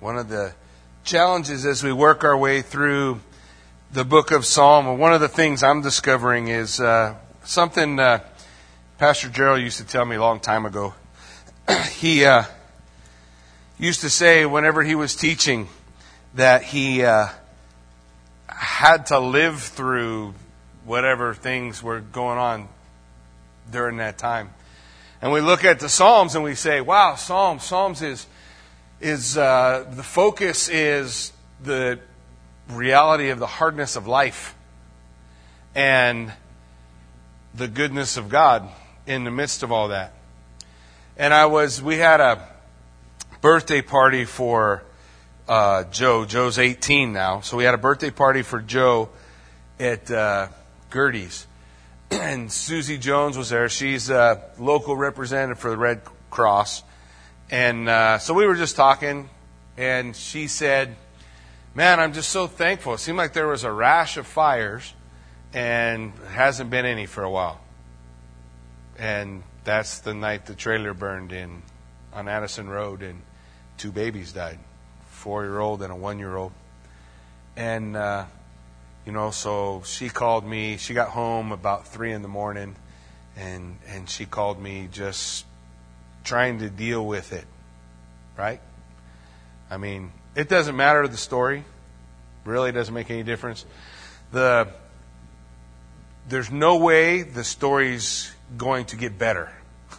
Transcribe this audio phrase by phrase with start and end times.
[0.00, 0.52] One of the
[1.02, 3.20] challenges as we work our way through
[3.90, 8.20] the book of Psalm, one of the things I'm discovering is uh, something uh,
[8.98, 10.94] Pastor Gerald used to tell me a long time ago.
[11.96, 12.44] he uh,
[13.76, 15.68] used to say whenever he was teaching
[16.34, 17.30] that he uh,
[18.46, 20.32] had to live through
[20.84, 22.68] whatever things were going on
[23.68, 24.50] during that time.
[25.20, 28.28] And we look at the Psalms and we say, wow, Psalms, Psalms is,
[29.00, 32.00] is uh, the focus is the
[32.68, 34.54] reality of the hardness of life
[35.74, 36.32] and
[37.54, 38.68] the goodness of God
[39.06, 40.12] in the midst of all that.
[41.16, 42.46] And I was, we had a
[43.40, 44.82] birthday party for
[45.48, 46.24] uh, Joe.
[46.24, 47.40] Joe's 18 now.
[47.40, 49.08] So we had a birthday party for Joe
[49.80, 50.48] at uh,
[50.90, 51.46] Gertie's
[52.10, 53.68] and Susie Jones was there.
[53.68, 56.82] She's a local representative for the Red Cross.
[57.50, 59.30] And uh, so we were just talking,
[59.76, 60.96] and she said,
[61.74, 62.94] Man, I'm just so thankful.
[62.94, 64.92] It seemed like there was a rash of fires,
[65.54, 67.60] and hasn't been any for a while.
[68.98, 71.62] And that's the night the trailer burned in
[72.12, 73.22] on Addison Road, and
[73.76, 74.58] two babies died
[75.06, 76.52] four year old and a one year old.
[77.56, 78.26] And uh,
[79.04, 80.76] you know, so she called me.
[80.76, 82.76] She got home about three in the morning,
[83.36, 85.44] and and she called me just
[86.28, 87.44] trying to deal with it.
[88.36, 88.60] Right?
[89.70, 91.64] I mean, it doesn't matter the story.
[92.44, 93.64] Really, doesn't make any difference.
[94.30, 94.68] The
[96.28, 99.50] there's no way the story's going to get better.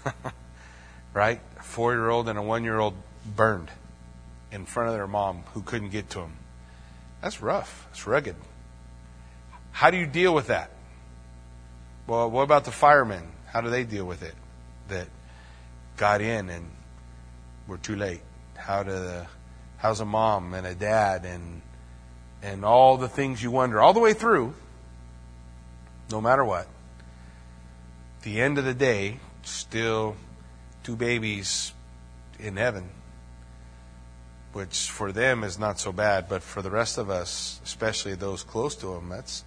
[1.13, 1.41] right?
[1.59, 2.93] A four year old and a one year old
[3.35, 3.69] burned
[4.51, 6.33] in front of their mom who couldn't get to them.
[7.21, 7.87] That's rough.
[7.91, 8.35] It's rugged.
[9.71, 10.71] How do you deal with that?
[12.07, 13.23] Well, what about the firemen?
[13.47, 14.33] How do they deal with it?
[14.87, 15.07] That
[15.99, 16.65] got in and
[17.67, 18.21] were too late.
[18.55, 19.27] How the,
[19.77, 21.61] how's a mom and a dad and
[22.41, 24.53] and all the things you wonder all the way through,
[26.09, 26.67] no matter what.
[28.21, 30.15] The end of the day, still
[30.83, 31.73] two babies
[32.39, 32.89] in heaven,
[34.53, 38.41] which for them is not so bad, but for the rest of us, especially those
[38.41, 39.43] close to them, that's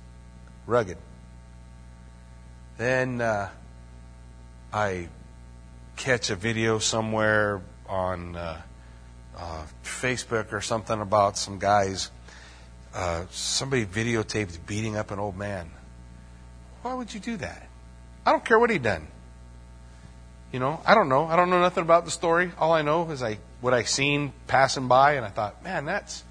[0.67, 0.99] rugged.
[2.77, 3.49] Then uh,
[4.71, 5.09] I
[6.03, 8.61] catch a video somewhere on uh,
[9.39, 12.11] uh, Facebook or something about some guys.
[12.93, 15.71] Uh, somebody videotaped beating up an old man.
[16.83, 17.69] Why would you do that?
[18.27, 19.07] I don't care what he done.
[20.51, 21.27] You know, I don't know.
[21.27, 22.51] I don't know nothing about the story.
[22.59, 26.25] All I know is I what I seen passing by, and I thought, man, that's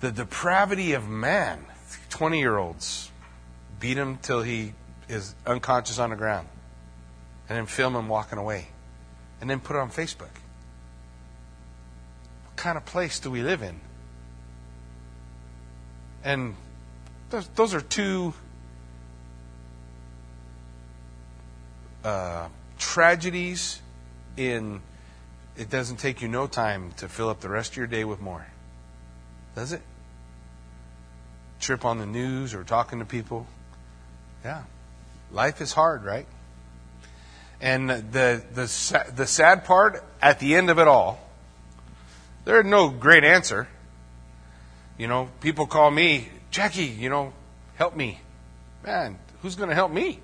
[0.00, 1.64] the depravity of man.
[2.10, 3.10] 20 year olds
[3.80, 4.74] beat him till he
[5.08, 6.46] is unconscious on the ground,
[7.48, 8.68] and then film him walking away,
[9.40, 10.34] and then put it on Facebook.
[12.44, 13.80] What kind of place do we live in?
[16.24, 16.56] And
[17.30, 18.34] those, those are two
[22.04, 22.48] uh,
[22.78, 23.80] tragedies
[24.36, 24.80] in
[25.56, 28.20] it doesn't take you no time to fill up the rest of your day with
[28.20, 28.46] more.
[29.54, 29.80] Does it?
[31.60, 33.46] trip on the news or talking to people.
[34.44, 34.62] Yeah.
[35.32, 36.26] Life is hard, right?
[37.60, 41.20] And the, the, the sad part, at the end of it all,
[42.44, 43.66] there's no great answer.
[44.98, 47.32] You know, people call me, Jackie, you know,
[47.76, 48.20] help me.
[48.84, 50.20] Man, who's going to help me?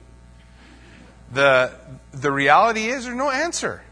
[1.33, 1.73] The,
[2.13, 3.83] the reality is there's no answer.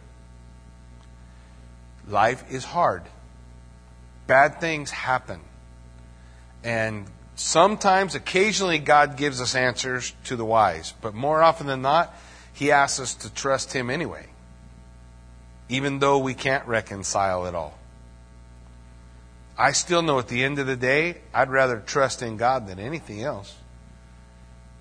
[2.06, 3.02] Life is hard.
[4.26, 5.40] Bad things happen.
[6.62, 7.06] And
[7.40, 12.14] Sometimes, occasionally, God gives us answers to the whys, but more often than not,
[12.60, 14.26] He asks us to trust Him anyway,
[15.70, 17.72] even though we can't reconcile it all.
[19.56, 22.78] I still know at the end of the day, I'd rather trust in God than
[22.78, 23.56] anything else.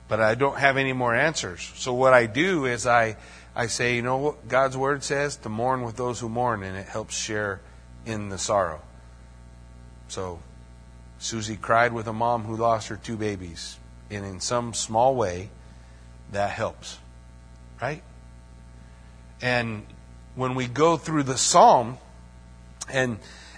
[0.10, 1.72] But I don't have any more answers.
[1.76, 3.16] So what I do is I,
[3.56, 5.38] I say, you know what God's word says?
[5.38, 7.62] To mourn with those who mourn, and it helps share
[8.06, 8.82] in the sorrow.
[10.10, 10.42] So
[11.18, 13.78] Susie cried with a mom who lost her two babies.
[14.12, 15.50] And in some small way,
[16.34, 16.98] that helps.
[17.82, 18.04] Right?
[19.42, 19.86] And
[20.36, 21.98] when we go through the psalm
[22.92, 23.18] and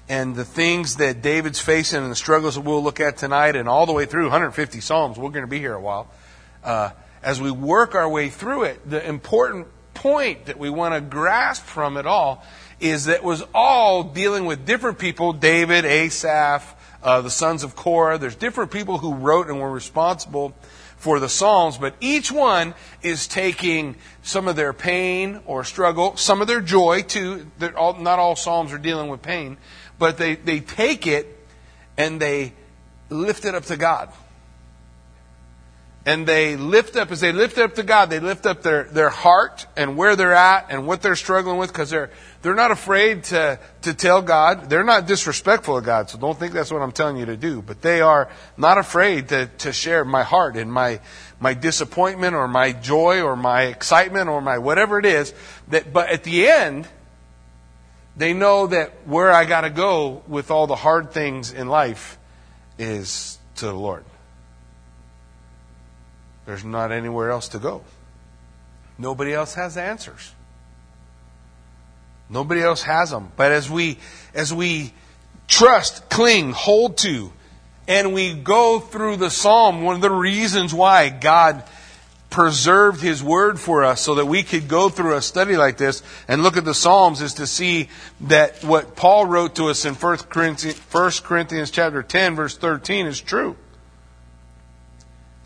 [0.10, 3.70] and the things that David's facing and the struggles that we'll look at tonight and
[3.70, 6.12] all the way through 150 psalms, we're going to be here a while.
[6.66, 6.90] Uh,
[7.24, 11.64] as we work our way through it, the important point that we want to grasp
[11.64, 12.44] from it all
[12.82, 17.76] is that it was all dealing with different people David, Asaph, uh, the sons of
[17.76, 18.18] Korah.
[18.18, 20.54] There's different people who wrote and were responsible
[21.02, 26.44] for the Psalms, but each one is taking some of their pain or struggle, some
[26.44, 27.48] of their joy too.
[27.76, 29.58] All, not all Psalms are dealing with pain,
[29.98, 31.44] but they, they take it
[31.98, 32.54] and they
[33.10, 34.10] lift it up to God.
[36.04, 39.10] And they lift up, as they lift up to God, they lift up their, their
[39.10, 42.10] heart and where they're at and what they're struggling with because they're,
[42.42, 44.68] they're not afraid to, to tell God.
[44.68, 47.62] They're not disrespectful of God, so don't think that's what I'm telling you to do.
[47.62, 51.02] But they are not afraid to, to share my heart and my,
[51.40, 55.36] my disappointment or my joy or my excitement or my whatever it is.
[55.68, 56.88] That, but at the end,
[58.18, 62.18] they know that where I got to go with all the hard things in life
[62.80, 64.04] is to the Lord.
[66.52, 67.82] There's not anywhere else to go.
[68.98, 70.34] Nobody else has answers.
[72.30, 73.32] Nobody else has them.
[73.38, 74.00] But as we,
[74.34, 74.92] as we
[75.48, 77.32] trust, cling, hold to,
[77.88, 81.64] and we go through the psalm, one of the reasons why God
[82.30, 86.04] preserved His Word for us so that we could go through a study like this
[86.28, 87.88] and look at the Psalms is to see
[88.20, 93.08] that what Paul wrote to us in 1 Corinthians, 1 Corinthians chapter 10 verse 13
[93.08, 93.56] is true.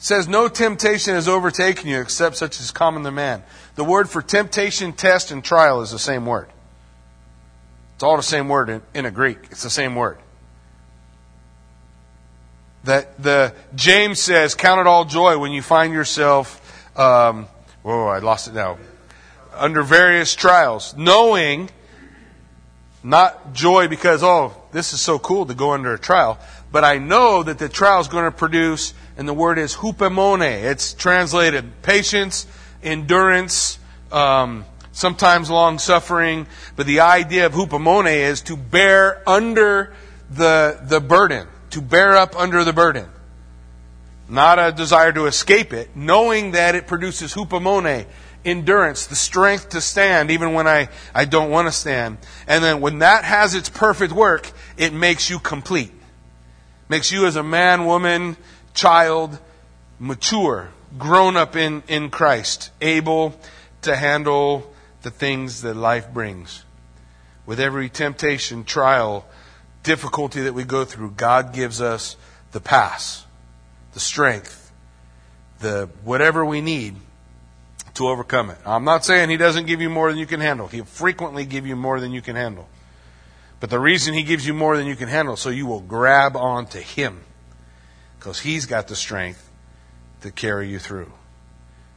[0.06, 3.42] Says, No temptation has overtaken you except such as common to man.
[3.74, 6.48] The word for temptation, test, and trial is the same word.
[7.96, 9.40] It's all the same word in, in a Greek.
[9.50, 10.20] It's the same word.
[12.84, 16.62] That the James says, "Count it all joy when you find yourself."
[16.96, 17.48] Um,
[17.82, 18.78] whoa, I lost it now.
[19.56, 21.72] Under various trials, knowing
[23.04, 26.38] not joy because oh, this is so cool to go under a trial,
[26.72, 30.64] but I know that the trial is going to produce, and the word is hupomone.
[30.64, 32.48] It's translated patience,
[32.84, 33.80] endurance.
[34.12, 34.66] Um,
[34.96, 39.94] sometimes long suffering, but the idea of hupomone is to bear under
[40.32, 43.08] the, the burden, to bear up under the burden.
[44.28, 48.06] Not a desire to escape it, knowing that it produces hupomone,
[48.46, 52.18] endurance, the strength to stand even when I, I don't want to stand.
[52.48, 55.92] And then when that has its perfect work, it makes you complete.
[56.88, 58.38] Makes you as a man, woman,
[58.76, 59.40] child,
[59.98, 63.40] mature, grown up in, in Christ, able
[63.82, 66.64] to handle the things that life brings.
[67.46, 69.26] With every temptation, trial,
[69.84, 72.18] difficulty that we go through, God gives us
[72.52, 73.26] the pass,
[73.94, 74.72] the strength,
[75.60, 76.96] the whatever we need
[77.94, 78.58] to overcome it.
[78.66, 80.68] I'm not saying He doesn't give you more than you can handle.
[80.68, 82.68] He'll frequently give you more than you can handle.
[83.60, 86.36] But the reason He gives you more than you can handle, so you will grab
[86.36, 87.25] on to Him.
[88.26, 89.52] Because He's got the strength
[90.22, 91.12] to carry you through.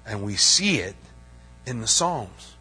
[0.04, 0.94] And we see it
[1.64, 2.54] in the Psalms.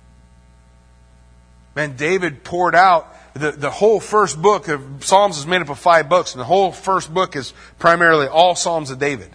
[1.75, 5.78] Man, David poured out the, the whole first book of Psalms is made up of
[5.78, 9.31] five books, and the whole first book is primarily all Psalms of David.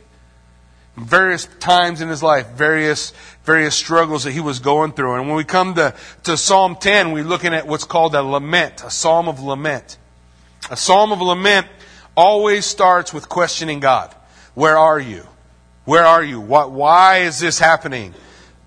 [0.96, 3.12] Various times in his life, various
[3.44, 5.16] various struggles that he was going through.
[5.16, 8.82] And when we come to, to Psalm 10, we're looking at what's called a lament,
[8.82, 9.98] a psalm of lament.
[10.70, 11.66] A psalm of lament
[12.16, 14.14] always starts with questioning God.
[14.54, 15.26] Where are you?
[15.84, 16.40] Where are you?
[16.40, 18.14] What, why is this happening?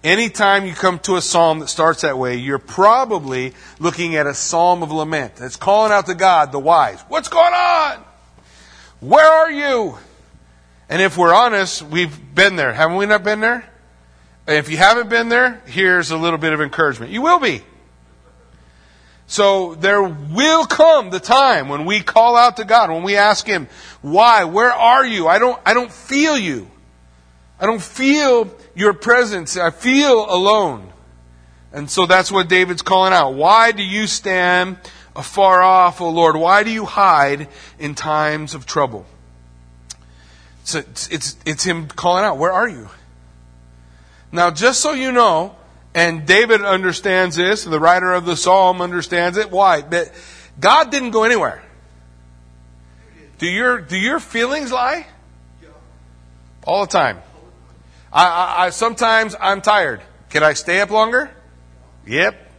[0.04, 4.34] Anytime you come to a psalm that starts that way, you're probably looking at a
[4.34, 5.34] psalm of lament.
[5.40, 7.02] It's calling out to God, the whys.
[7.08, 8.04] What's going on?
[9.00, 9.98] Where are you?
[10.90, 12.74] And if we're honest, we've been there.
[12.74, 13.68] Haven't we not been there?
[14.48, 17.12] If you haven't been there, here's a little bit of encouragement.
[17.12, 17.64] You will be.
[19.28, 23.48] So there will come the time when we call out to God, when we ask
[23.48, 23.68] Him,
[24.02, 24.44] why?
[24.44, 25.28] Where are you?
[25.28, 26.70] I don't, I don't feel you.
[27.60, 29.58] I don't feel your presence.
[29.58, 30.92] I feel alone.
[31.72, 33.34] And so that's what David's calling out.
[33.34, 34.78] Why do you stand
[35.16, 36.36] afar off, O Lord?
[36.36, 37.48] Why do you hide
[37.80, 39.06] in times of trouble?
[40.64, 42.90] So it's, it's, it's him calling out, Where are you?
[44.32, 45.56] Now, just so you know,
[45.96, 49.50] and David understands this, the writer of the psalm understands it.
[49.50, 49.82] Why?
[49.82, 50.12] But
[50.60, 51.64] God didn't go anywhere.
[53.38, 55.08] Do your, do your feelings lie?
[56.66, 57.20] All the time.
[58.12, 60.02] I, I, I, sometimes I'm tired.
[60.32, 61.32] Can I stay up longer?
[62.06, 62.52] Yep.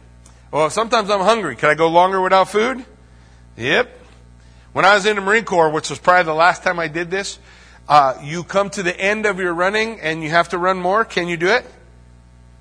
[0.51, 1.55] Well, sometimes I'm hungry.
[1.55, 2.83] Can I go longer without food?
[3.55, 3.99] Yep.
[4.73, 7.11] When I was in the Marine Corps, which was probably the last time I did
[7.11, 7.37] this,
[7.87, 11.05] uh, you come to the end of your running and you have to run more.
[11.05, 11.65] Can you do it?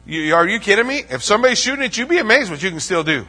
[0.07, 1.03] You, are you kidding me?
[1.11, 3.27] If somebody's shooting at you, be amazed what you can still do.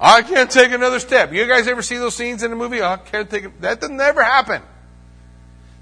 [0.00, 1.32] I can't take another step.
[1.32, 2.82] You guys ever see those scenes in the movie?
[2.82, 3.60] I can't take it.
[3.60, 4.62] That never happen.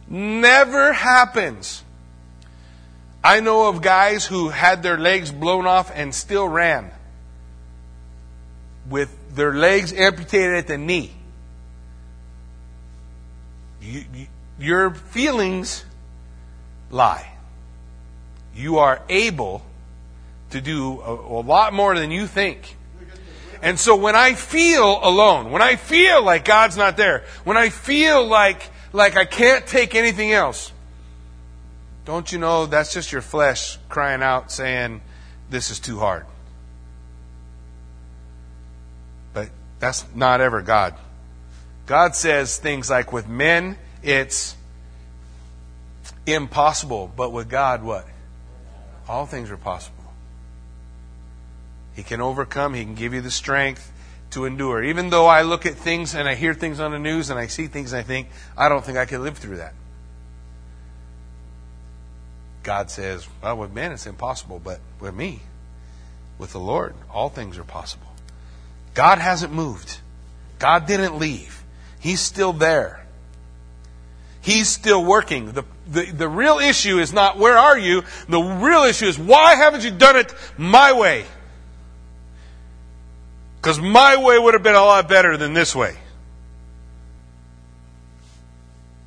[0.09, 1.85] Never happens.
[3.23, 6.91] I know of guys who had their legs blown off and still ran
[8.89, 11.13] with their legs amputated at the knee.
[13.83, 14.27] You, you,
[14.59, 15.85] your feelings
[16.91, 17.28] lie.
[18.59, 19.63] You are able
[20.51, 22.77] to do a, a lot more than you think.
[23.63, 27.69] And so when I feel alone, when I feel like God's not there, when I
[27.69, 30.73] feel like, like I can't take anything else,
[32.05, 35.03] don't you know that's just your flesh crying out saying,
[35.51, 36.27] this is too hard.
[39.35, 40.95] But that's not ever God.
[41.87, 44.57] God says things like, with men, it's
[46.27, 48.07] impossible, but with God, what?
[49.09, 50.05] All things are possible.
[51.95, 53.93] He can overcome, He can give you the strength
[54.31, 54.85] to endure.
[54.85, 57.47] Even though I look at things and I hear things on the news and I
[57.47, 59.75] see things and I think, I don't think I can live through that.
[62.63, 65.41] God says, well, with men it's impossible, but with me,
[66.37, 68.09] with the Lord, all things are possible.
[68.95, 69.99] God hasn't moved.
[70.59, 71.65] God didn't leave.
[71.99, 73.07] He's still there.
[74.41, 75.53] He's still working.
[75.53, 78.03] The, the, the real issue is not where are you?
[78.29, 81.25] The real issue is why haven't you done it my way?
[83.57, 85.97] Because my way would have been a lot better than this way.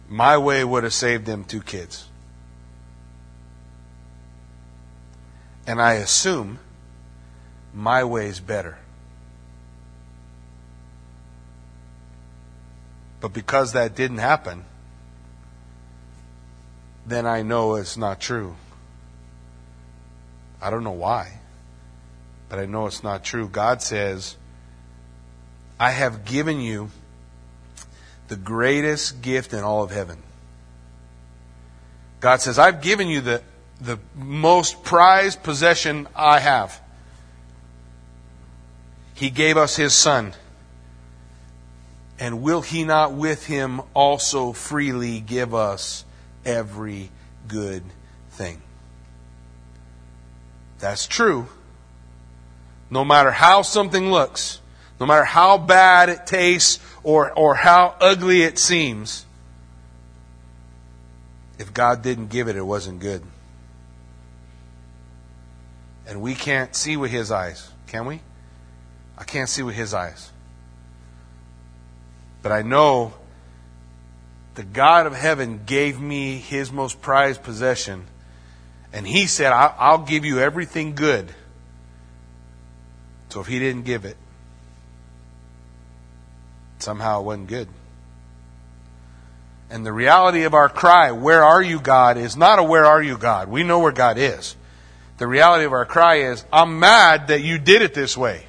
[0.10, 2.08] My way would have saved them two kids.
[5.66, 6.60] And I assume
[7.74, 8.78] my way is better.
[13.22, 14.66] But because that didn't happen,
[17.12, 18.56] then I know it's not true.
[20.62, 21.40] I don't know why,
[22.50, 23.48] but I know it's not true.
[23.48, 24.38] God says,
[25.80, 26.92] I have given you
[28.28, 30.22] the greatest gift in all of heaven.
[32.20, 33.42] God says, I've given you the,
[33.82, 36.80] the most prized possession I have.
[39.16, 40.34] He gave us His Son.
[42.20, 46.06] And will He not with Him also freely give us
[46.46, 47.10] every
[47.48, 47.84] good
[48.32, 48.62] thing?
[50.80, 51.48] That's true.
[52.90, 54.60] No matter how something looks,
[55.00, 59.26] no matter how bad it tastes or, or how ugly it seems,
[61.58, 63.24] if God didn't give it, it wasn't good.
[66.08, 68.22] And we can't see with His eyes, can we?
[69.18, 70.32] I can't see with His eyes.
[72.42, 73.14] But I know
[74.56, 78.06] the God of heaven gave me his most prized possession.
[78.94, 81.34] And he said, I'll give you everything good.
[83.30, 84.18] So if he didn't give it,
[86.80, 87.70] somehow it wasn't good.
[89.70, 93.02] And the reality of our cry, where are you, God, is not a where are
[93.02, 93.48] you, God.
[93.48, 94.58] We know where God is.
[95.18, 98.48] The reality of our cry is, I'm mad that you did it this way.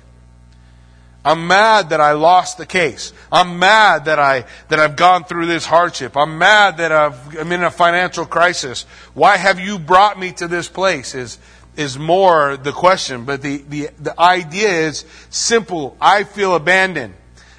[1.24, 3.12] I'm mad that I lost the case.
[3.30, 6.16] I'm mad that I that I've gone through this hardship.
[6.16, 8.82] I'm mad that I've, I'm in a financial crisis.
[9.14, 11.14] Why have you brought me to this place?
[11.14, 11.38] Is
[11.76, 15.96] is more the question, but the, the, the idea is simple.
[16.00, 17.14] I feel abandoned.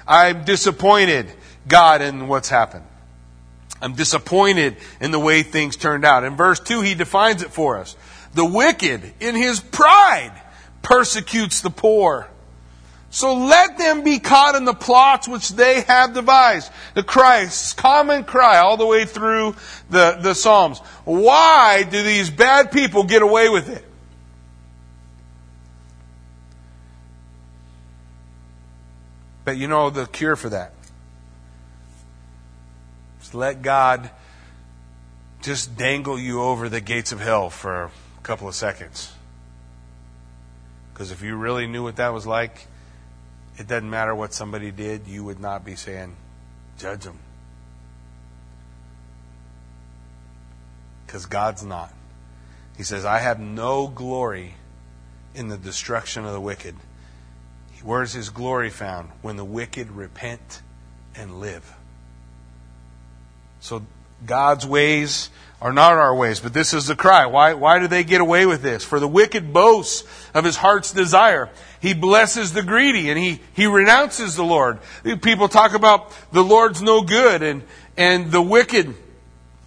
[0.06, 1.26] I'm disappointed,
[1.66, 2.84] God, in what's happened.
[3.82, 6.24] I'm disappointed in the way things turned out.
[6.24, 7.96] In verse 2, he defines it for us.
[8.34, 10.32] The wicked, in his pride,
[10.82, 12.28] persecutes the poor.
[13.14, 16.72] So let them be caught in the plots which they have devised.
[16.94, 19.54] The Christ's common cry all the way through
[19.88, 20.80] the, the Psalms.
[21.04, 23.84] Why do these bad people get away with it?
[29.44, 30.74] But you know the cure for that?
[33.20, 34.10] Just let God
[35.40, 39.12] just dangle you over the gates of hell for a couple of seconds.
[40.92, 42.66] Because if you really knew what that was like,
[43.56, 46.16] it doesn't matter what somebody did, you would not be saying,
[46.78, 47.18] judge them.
[51.06, 51.92] Because God's not.
[52.76, 54.54] He says, I have no glory
[55.34, 56.74] in the destruction of the wicked.
[57.82, 59.10] Where's his glory found?
[59.20, 60.62] When the wicked repent
[61.14, 61.76] and live.
[63.60, 63.84] So
[64.26, 67.26] God's ways are not our ways, but this is the cry.
[67.26, 68.84] Why, why do they get away with this?
[68.84, 71.48] For the wicked boasts of his heart's desire.
[71.80, 74.78] He blesses the greedy and he, he renounces the Lord.
[75.22, 77.62] People talk about the Lord's no good and,
[77.96, 78.94] and the wicked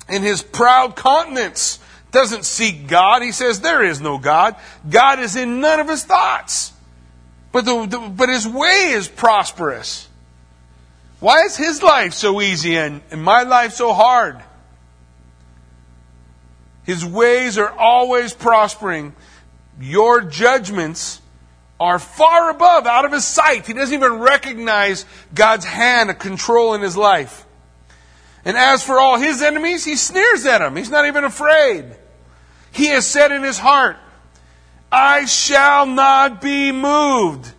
[0.07, 1.79] in his proud countenance
[2.11, 3.21] doesn't seek God.
[3.21, 4.55] He says there is no God.
[4.87, 6.73] God is in none of his thoughts.
[7.51, 10.07] But, the, the, but his way is prosperous.
[11.19, 14.41] Why is his life so easy and, and my life so hard?
[16.87, 19.13] His ways are always prospering.
[19.77, 21.21] Your judgments
[21.81, 23.67] are far above, out of his sight.
[23.67, 27.45] He doesn't even recognize God's hand of control in his life.
[28.45, 30.77] And as for all his enemies, he sneers at them.
[30.77, 31.93] He's not even afraid.
[32.71, 33.97] He has said in his heart,
[34.89, 37.51] I shall not be moved.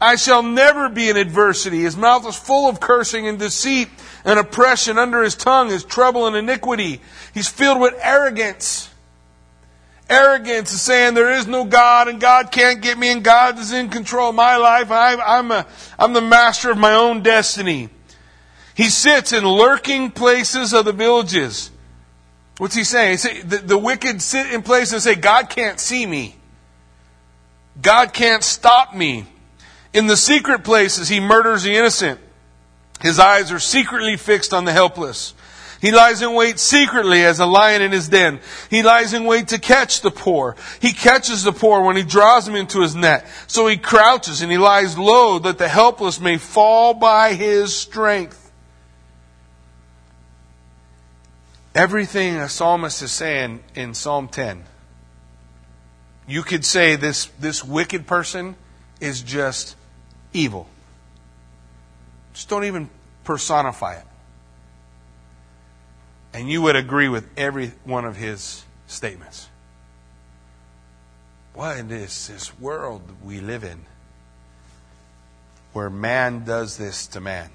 [0.00, 1.82] I shall never be in adversity.
[1.82, 3.88] His mouth is full of cursing and deceit
[4.24, 4.98] and oppression.
[4.98, 7.00] Under his tongue is trouble and iniquity.
[7.34, 8.88] He's filled with arrogance.
[10.08, 13.72] Arrogance is saying there is no God and God can't get me and God is
[13.72, 14.90] in control of my life.
[14.90, 15.66] I, am a,
[15.98, 17.88] I'm the master of my own destiny.
[18.74, 21.70] He sits in lurking places of the villages.
[22.58, 23.12] What's he saying?
[23.12, 26.36] He say, the, the wicked sit in places and say, God can't see me.
[27.80, 29.26] God can't stop me.
[29.92, 32.20] In the secret places, he murders the innocent.
[33.02, 35.34] His eyes are secretly fixed on the helpless.
[35.80, 38.38] He lies in wait secretly as a lion in his den.
[38.70, 40.54] He lies in wait to catch the poor.
[40.80, 43.26] He catches the poor when he draws them into his net.
[43.48, 48.52] So he crouches and he lies low that the helpless may fall by his strength.
[51.74, 54.62] Everything a psalmist is saying in Psalm 10,
[56.28, 58.54] you could say this, this wicked person
[59.00, 59.74] is just
[60.32, 60.68] evil.
[62.42, 62.90] Just don't even
[63.22, 64.06] personify it
[66.34, 69.48] and you would agree with every one of his statements.
[71.54, 73.84] What is this world we live in
[75.72, 77.50] where man does this to man?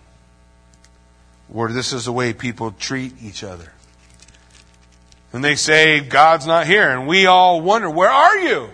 [1.50, 3.74] Where this is the way people treat each other.
[5.34, 6.89] And they say, God's not here.
[6.89, 8.70] And we all wonder, where are you?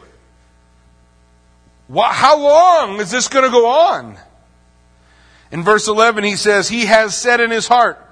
[1.92, 4.20] How long is this going to go on?
[5.54, 8.04] In verse 11, he says, He has said in his heart,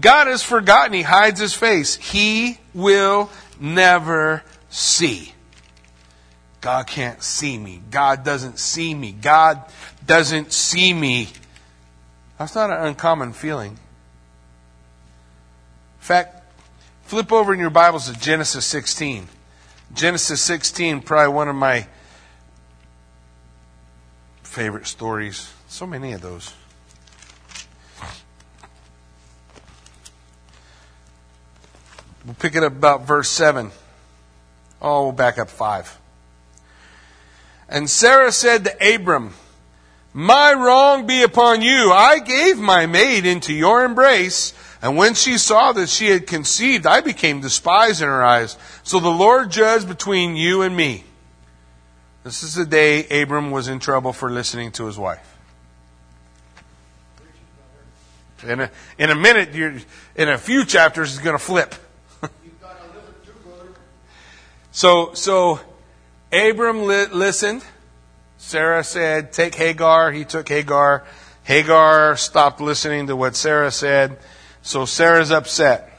[0.00, 0.92] God has forgotten.
[0.92, 1.96] He hides his face.
[1.96, 3.28] He will
[3.60, 5.34] never see.
[6.60, 7.82] God can't see me.
[7.90, 9.10] God doesn't see me.
[9.10, 9.64] God
[10.06, 11.28] doesn't see me.
[12.38, 13.72] That's not an uncommon feeling.
[13.72, 13.78] In
[15.98, 16.40] fact,
[17.02, 19.26] flip over in your Bibles to Genesis 16.
[19.92, 21.88] Genesis 16, probably one of my
[24.44, 25.52] favorite stories.
[25.72, 26.52] So many of those.
[32.26, 33.70] We'll pick it up about verse 7.
[34.82, 35.98] Oh, we'll back up 5.
[37.70, 39.32] And Sarah said to Abram,
[40.12, 41.90] My wrong be upon you.
[41.90, 46.86] I gave my maid into your embrace, and when she saw that she had conceived,
[46.86, 48.58] I became despised in her eyes.
[48.82, 51.04] So the Lord judged between you and me.
[52.24, 55.31] This is the day Abram was in trouble for listening to his wife.
[58.46, 59.54] In a, in a minute,
[60.16, 61.74] in a few chapters, it's going to flip.
[64.72, 65.60] So, so
[66.32, 67.62] Abram li- listened.
[68.38, 70.10] Sarah said, Take Hagar.
[70.10, 71.04] He took Hagar.
[71.44, 74.18] Hagar stopped listening to what Sarah said.
[74.62, 75.90] So Sarah's upset.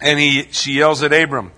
[0.00, 1.52] And he, she yells at Abram.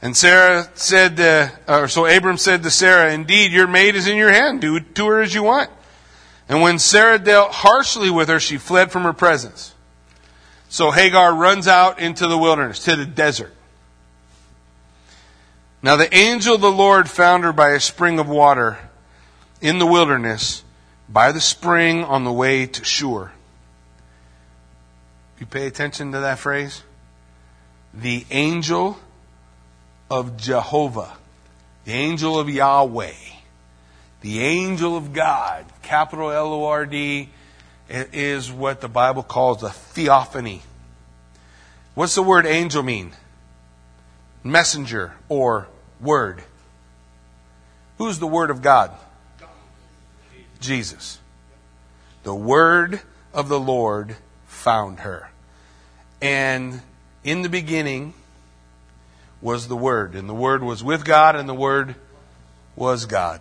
[0.00, 4.16] And Sarah said, uh, or so Abram said to Sarah, Indeed, your maid is in
[4.16, 4.60] your hand.
[4.60, 5.70] Do to her as you want.
[6.48, 9.74] And when Sarah dealt harshly with her, she fled from her presence.
[10.68, 13.52] So Hagar runs out into the wilderness, to the desert.
[15.82, 18.78] Now the angel of the Lord found her by a spring of water
[19.60, 20.64] in the wilderness,
[21.08, 23.30] by the spring on the way to Shur.
[25.38, 26.82] You pay attention to that phrase?
[27.92, 28.98] The angel
[30.10, 31.16] of Jehovah,
[31.84, 33.12] the angel of Yahweh,
[34.26, 37.28] the angel of God, capital L O R D,
[37.88, 40.62] is what the Bible calls a theophany.
[41.94, 43.12] What's the word angel mean?
[44.42, 45.68] Messenger or
[46.00, 46.42] Word.
[47.98, 48.90] Who's the Word of God?
[50.58, 51.20] Jesus.
[52.24, 53.00] The Word
[53.32, 54.16] of the Lord
[54.48, 55.30] found her.
[56.20, 56.80] And
[57.22, 58.12] in the beginning
[59.40, 60.16] was the Word.
[60.16, 61.94] And the Word was with God, and the Word
[62.74, 63.40] was God.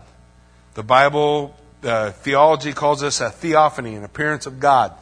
[0.75, 4.93] The Bible uh, theology calls this a theophany, an appearance of God.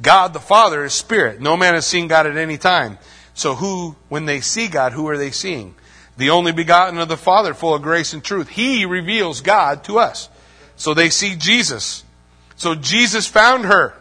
[0.00, 1.40] God the Father is Spirit.
[1.40, 2.98] No man has seen God at any time.
[3.34, 5.74] So who, when they see God, who are they seeing?
[6.16, 8.48] the only begotten of the Father, full of grace and truth.
[8.48, 10.28] He reveals God to us.
[10.76, 12.04] So they see Jesus.
[12.56, 13.94] So Jesus found her.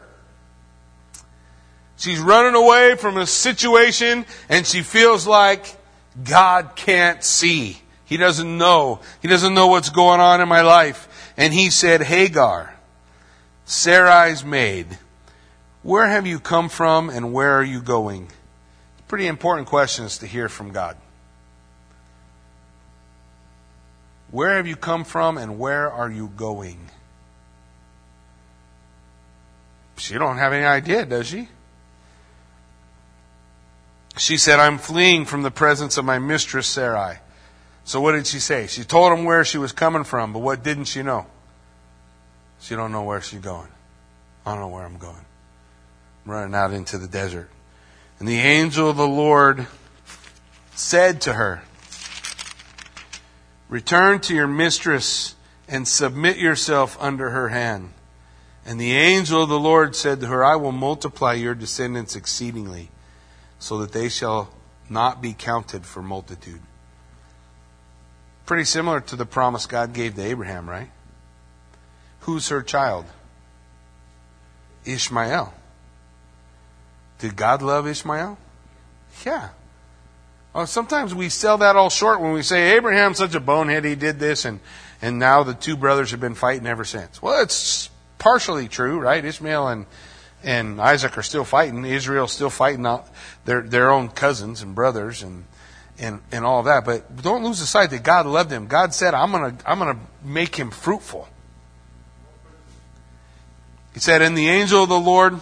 [1.97, 5.77] She's running away from a situation and she feels like
[6.23, 7.79] God can't see.
[8.05, 8.99] He doesn't know.
[9.21, 11.07] He doesn't know what's going on in my life.
[11.35, 12.75] And he said, Hagar,
[13.65, 14.97] Sarai's maid,
[15.81, 18.29] where have you come from and where are you going?
[19.07, 20.97] Pretty important questions to hear from God.
[24.31, 26.89] Where have you come from and where are you going?
[29.97, 31.47] She don't have any idea, does she?
[34.17, 37.17] she said, I'm fleeing from the presence of my mistress Sarai.
[37.85, 38.67] So what did she say?
[38.67, 41.25] She told him where she was coming from, but what didn't she know?
[42.59, 43.67] She don't know where she's going.
[44.45, 45.25] I don't know where I'm going.
[46.25, 47.49] I'm running out into the desert.
[48.19, 49.67] And the angel of the Lord
[50.75, 51.63] said to her,
[53.67, 55.35] Return to your mistress
[55.67, 57.91] and submit yourself under her hand.
[58.65, 62.91] And the angel of the Lord said to her, I will multiply your descendants exceedingly,
[63.59, 64.53] so that they shall
[64.89, 66.61] not be counted for multitude.
[68.45, 70.89] Pretty similar to the promise God gave to Abraham, right?
[72.21, 73.05] Who's her child?
[74.85, 75.53] Ishmael.
[77.19, 78.37] Did God love Ishmael?
[79.25, 79.49] Yeah.
[80.53, 83.95] Oh, sometimes we sell that all short when we say Abraham's such a bonehead, he
[83.95, 84.59] did this, and,
[85.01, 87.21] and now the two brothers have been fighting ever since.
[87.21, 89.23] Well, it's partially true, right?
[89.23, 89.85] Ishmael and,
[90.43, 91.85] and Isaac are still fighting.
[91.85, 92.85] Israel's still fighting
[93.45, 95.45] their, their own cousins and brothers and,
[96.03, 96.83] and, and all that.
[96.85, 98.67] But don't lose the sight that God loved him.
[98.67, 101.27] God said, I'm going to I'm going to make him fruitful.
[103.93, 105.39] He said, And the angel of the Lord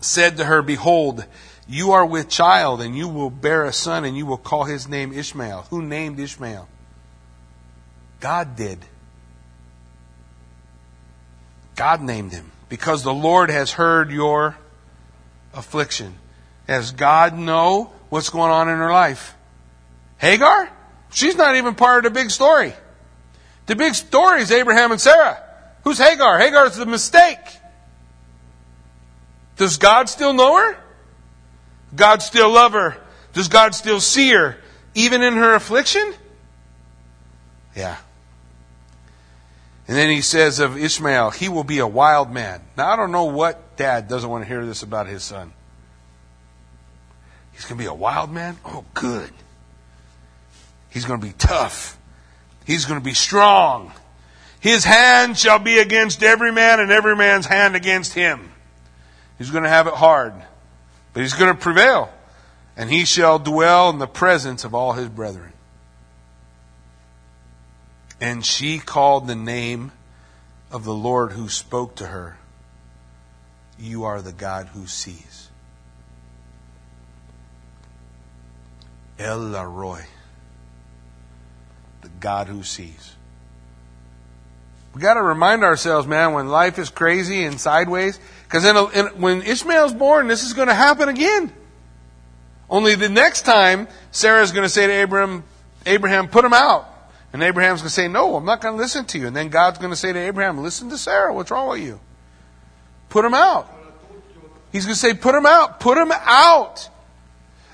[0.00, 1.24] said to her, Behold,
[1.66, 4.88] you are with child, and you will bear a son, and you will call his
[4.88, 5.66] name Ishmael.
[5.70, 6.68] Who named Ishmael?
[8.20, 8.84] God did.
[11.74, 14.56] God named him because the Lord has heard your
[15.52, 16.14] affliction.
[16.66, 19.34] Does God know what's going on in her life?
[20.18, 20.70] Hagar?
[21.10, 22.74] She's not even part of the big story.
[23.66, 25.42] The big story is Abraham and Sarah.
[25.84, 26.38] Who's Hagar?
[26.38, 27.38] Hagar's the mistake.
[29.56, 30.76] Does God still know her?
[31.94, 32.96] God still love her?
[33.32, 34.56] Does God still see her,
[34.94, 36.14] even in her affliction?
[37.74, 37.96] Yeah.
[39.86, 42.60] And then he says of Ishmael, he will be a wild man.
[42.76, 45.52] Now, I don't know what dad doesn't want to hear this about his son.
[47.52, 48.58] He's going to be a wild man?
[48.64, 49.30] Oh, good.
[50.90, 51.98] He's going to be tough.
[52.64, 53.92] He's going to be strong.
[54.60, 58.52] His hand shall be against every man, and every man's hand against him.
[59.38, 60.34] He's going to have it hard,
[61.12, 62.12] but he's going to prevail.
[62.76, 65.52] And he shall dwell in the presence of all his brethren.
[68.20, 69.92] And she called the name
[70.70, 72.36] of the Lord who spoke to her.
[73.78, 75.48] You are the God who sees.
[79.18, 80.04] El Roi,
[82.00, 83.14] the God who sees.
[84.94, 89.42] We got to remind ourselves, man, when life is crazy and sideways, because uh, when
[89.42, 91.52] Ishmael's born, this is going to happen again.
[92.70, 95.44] Only the next time, Sarah's going to say to Abraham,
[95.86, 96.86] Abraham, put him out.
[97.32, 99.26] And Abraham's going to say, No, I'm not going to listen to you.
[99.26, 101.32] And then God's going to say to Abraham, Listen to Sarah.
[101.32, 102.00] What's wrong with you?
[103.10, 103.72] Put him out.
[104.72, 105.80] He's going to say, Put him out.
[105.80, 106.88] Put him out.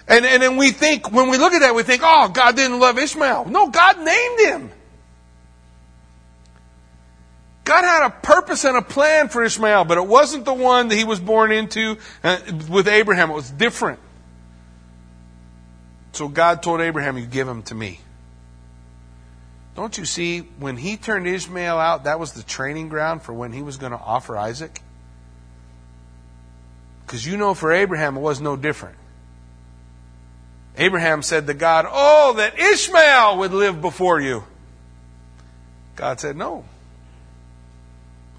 [0.06, 2.78] And, and then we think, when we look at that, we think, Oh, God didn't
[2.78, 3.46] love Ishmael.
[3.46, 4.70] No, God named him.
[7.64, 10.96] God had a purpose and a plan for Ishmael, but it wasn't the one that
[10.96, 12.38] he was born into uh,
[12.68, 13.30] with Abraham.
[13.30, 14.00] It was different.
[16.12, 18.00] So God told Abraham, You give him to me.
[19.74, 23.50] Don't you see, when he turned Ishmael out, that was the training ground for when
[23.52, 24.80] he was going to offer Isaac?
[27.04, 28.96] Because you know, for Abraham, it was no different.
[30.76, 34.44] Abraham said to God, Oh, that Ishmael would live before you.
[35.96, 36.64] God said, No.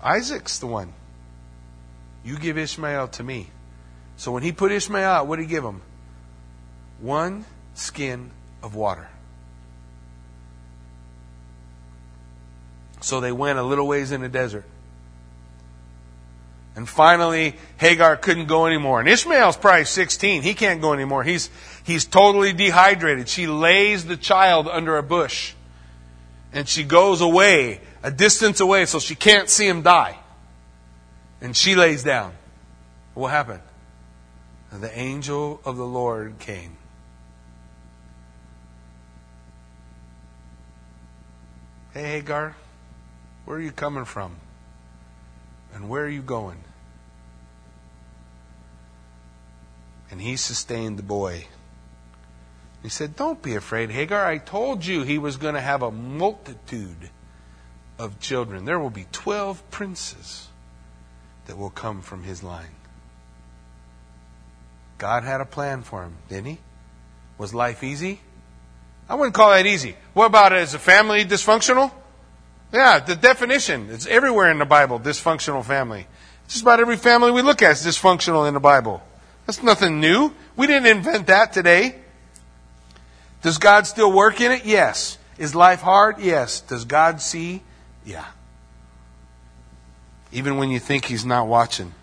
[0.02, 0.94] Isaac's the one.
[2.24, 3.50] You give Ishmael to me.
[4.18, 5.82] So when he put Ishmael out, what did he give him?
[7.00, 8.32] One skin
[8.64, 9.08] of water.
[13.02, 14.66] So they went a little ways in the desert.
[16.76, 19.00] And finally, Hagar couldn't go anymore.
[19.00, 20.42] And Ishmael's probably 16.
[20.42, 21.24] He can't go anymore.
[21.24, 21.50] He's,
[21.86, 23.30] he's totally dehydrated.
[23.30, 25.54] She lays the child under a bush.
[26.52, 30.18] And she goes away a distance away so she can't see him die.
[31.42, 32.34] And she lays down.
[33.16, 33.62] What happened?
[34.72, 36.78] The angel of the Lord came.
[41.94, 42.56] Hey, Hagar,
[43.46, 44.36] where are you coming from?
[45.74, 46.62] And where are you going?
[50.12, 51.48] And he sustained the boy.
[52.86, 54.24] He said, Don't be afraid, Hagar.
[54.24, 57.10] I told you he was going to have a multitude
[57.98, 58.66] of children.
[58.66, 60.50] There will be 12 princes
[61.48, 62.76] that will come from his line.
[65.00, 66.60] God had a plan for him, didn't he?
[67.40, 68.20] Was life easy?
[69.10, 69.96] I wouldn't call that easy.
[70.14, 70.60] What about it?
[70.60, 71.92] Is a family dysfunctional?
[72.72, 73.90] Yeah, the definition.
[73.90, 76.06] It's everywhere in the Bible, dysfunctional family.
[76.48, 79.02] Just about every family we look at is dysfunctional in the Bible.
[79.48, 80.36] That's nothing new.
[80.56, 82.04] We didn't invent that today.
[83.46, 84.66] Does God still work in it?
[84.66, 85.20] Yes.
[85.38, 86.18] Is life hard?
[86.18, 86.62] Yes.
[86.62, 87.62] Does God see?
[88.04, 88.26] Yeah.
[90.32, 91.94] Even when you think He's not watching,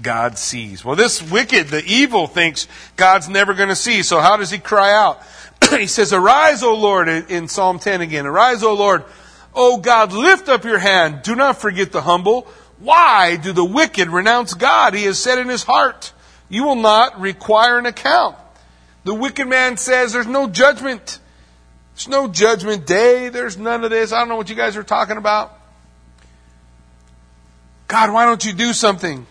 [0.00, 0.82] God sees.
[0.82, 4.02] Well, this wicked, the evil, thinks God's never going to see.
[4.02, 5.22] So how does he cry out?
[5.70, 8.24] he says, Arise, O Lord, in Psalm 10 again.
[8.24, 9.04] Arise, O Lord.
[9.52, 11.20] O God, lift up your hand.
[11.24, 12.46] Do not forget the humble.
[12.78, 14.94] Why do the wicked renounce God?
[14.94, 16.14] He has said in his heart,
[16.48, 18.38] You will not require an account.
[19.08, 21.18] The wicked man says, There's no judgment.
[21.94, 23.30] There's no judgment day.
[23.30, 24.12] There's none of this.
[24.12, 25.58] I don't know what you guys are talking about.
[27.86, 29.26] God, why don't you do something?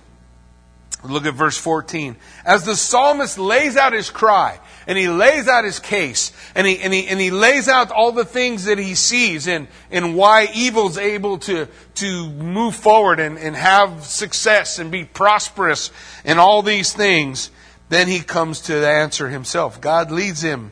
[1.04, 2.16] Look at verse 14.
[2.44, 6.80] As the psalmist lays out his cry, and he lays out his case, and he,
[6.80, 10.50] and he, and he lays out all the things that he sees and, and why
[10.56, 15.92] evil's able to, to move forward and, and have success and be prosperous
[16.26, 17.52] and all these things,
[17.90, 19.80] then he comes to the answer himself.
[19.80, 20.72] God leads him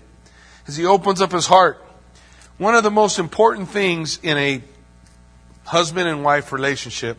[0.67, 1.84] as he opens up his heart.
[2.58, 4.62] One of the most important things in a
[5.65, 7.17] husband and wife relationship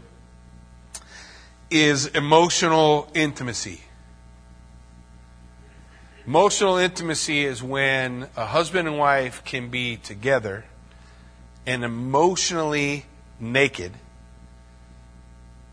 [1.70, 3.82] is emotional intimacy.
[6.26, 10.64] Emotional intimacy is when a husband and wife can be together
[11.66, 13.04] and emotionally
[13.38, 13.92] naked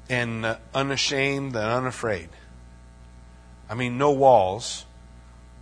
[0.10, 2.30] and unashamed and unafraid.
[3.70, 4.86] I mean, no walls,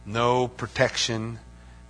[0.05, 1.39] no protection,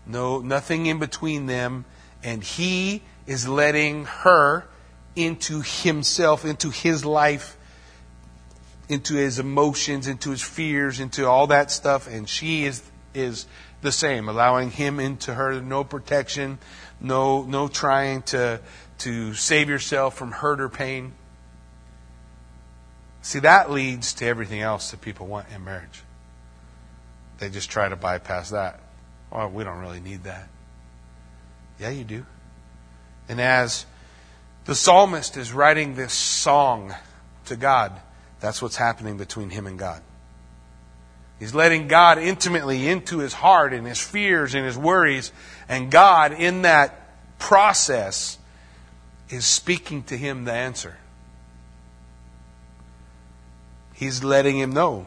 [0.06, 1.86] no nothing in between them,
[2.24, 4.66] and he is letting her
[5.16, 7.58] into himself, into his life
[8.92, 13.46] into his emotions, into his fears, into all that stuff, and she is is
[13.82, 16.60] the same, allowing him into her, no protection,
[17.00, 18.60] no no trying to
[18.98, 21.14] to save yourself from hurt or pain.
[23.22, 26.02] See, that leads to everything else that people want in marriage.
[27.38, 28.80] They just try to bypass that.
[29.32, 30.48] Well, we don't really need that.
[31.80, 32.26] Yeah, you do.
[33.30, 33.86] And as
[34.66, 36.94] the psalmist is writing this song
[37.46, 37.94] to God,
[38.40, 40.02] that's what's happening between him and God.
[41.40, 45.32] He's letting God intimately into his heart and his fears and his worries.
[45.68, 48.38] And God, in that process,
[49.30, 50.98] is speaking to him the answer.
[54.02, 55.06] He's letting him know.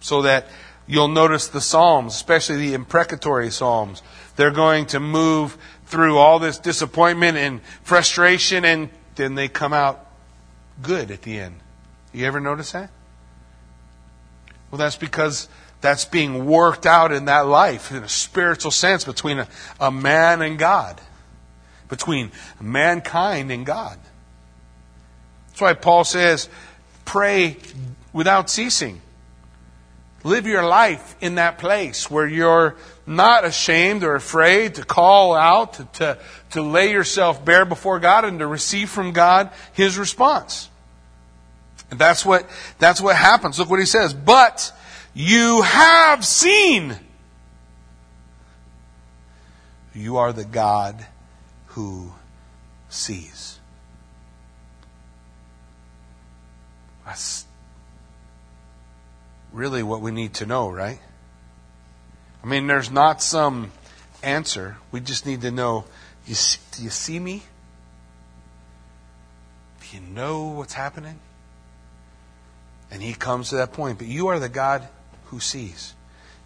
[0.00, 0.46] So that
[0.86, 4.02] you'll notice the Psalms, especially the imprecatory Psalms,
[4.36, 10.06] they're going to move through all this disappointment and frustration, and then they come out
[10.80, 11.56] good at the end.
[12.14, 12.88] You ever notice that?
[14.70, 15.46] Well, that's because
[15.82, 19.48] that's being worked out in that life in a spiritual sense between a,
[19.78, 21.02] a man and God,
[21.90, 23.98] between mankind and God.
[25.48, 26.48] That's why Paul says,
[27.04, 27.58] pray
[28.16, 29.02] without ceasing.
[30.24, 32.74] Live your life in that place where you're
[33.06, 36.18] not ashamed or afraid to call out, to, to,
[36.52, 40.70] to lay yourself bare before God and to receive from God His response.
[41.90, 42.48] And that's what,
[42.78, 43.58] that's what happens.
[43.58, 44.14] Look what he says.
[44.14, 44.72] But
[45.14, 46.96] you have seen.
[49.94, 51.04] You are the God
[51.66, 52.12] who
[52.88, 53.60] sees.
[57.04, 57.45] That's
[59.56, 61.00] really what we need to know, right?
[62.44, 63.72] I mean, there's not some
[64.22, 64.76] answer.
[64.92, 65.86] We just need to know
[66.26, 66.36] you,
[66.72, 67.42] do you see me?
[69.80, 71.18] Do you know what's happening?
[72.90, 73.98] And he comes to that point.
[73.98, 74.86] But you are the God
[75.26, 75.94] who sees.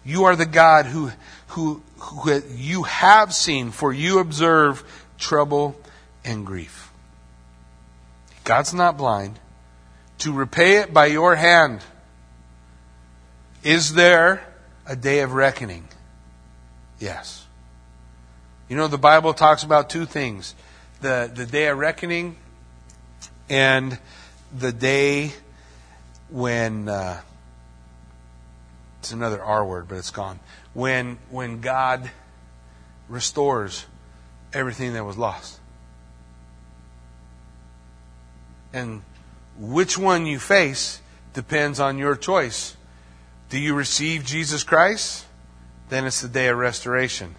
[0.05, 1.11] You are the God who,
[1.49, 4.83] who, who you have seen, for you observe
[5.19, 5.75] trouble
[6.23, 6.91] and grief.
[8.43, 9.37] God's not blind.
[10.19, 11.81] To repay it by your hand.
[13.63, 14.41] Is there
[14.85, 15.87] a day of reckoning?
[16.99, 17.45] Yes.
[18.67, 20.55] You know, the Bible talks about two things
[21.01, 22.37] the, the day of reckoning
[23.49, 23.97] and
[24.57, 25.33] the day
[26.29, 27.21] when uh,
[28.99, 30.39] it's another R word, but it's gone.
[30.73, 32.09] When when God
[33.09, 33.85] restores
[34.53, 35.59] everything that was lost.
[38.73, 39.01] And
[39.57, 41.01] which one you face
[41.33, 42.77] depends on your choice.
[43.51, 45.25] Do you receive Jesus Christ?
[45.89, 47.35] Then it's the day of restoration.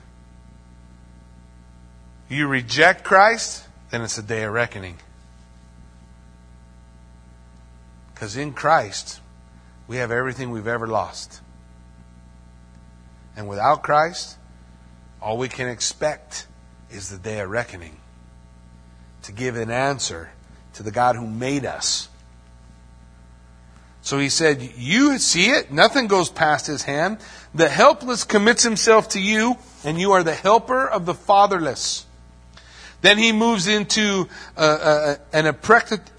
[2.28, 3.66] You reject Christ?
[3.90, 4.98] Then it's the day of reckoning.
[8.12, 9.22] Because in Christ,
[9.88, 11.40] we have everything we've ever lost.
[13.34, 14.36] And without Christ,
[15.22, 16.46] all we can expect
[16.90, 17.96] is the day of reckoning
[19.22, 20.30] to give an answer
[20.74, 22.10] to the God who made us.
[24.02, 27.18] So he said, You see it, nothing goes past his hand.
[27.54, 32.06] The helpless commits himself to you, and you are the helper of the fatherless.
[33.00, 35.46] Then he moves into uh, uh, an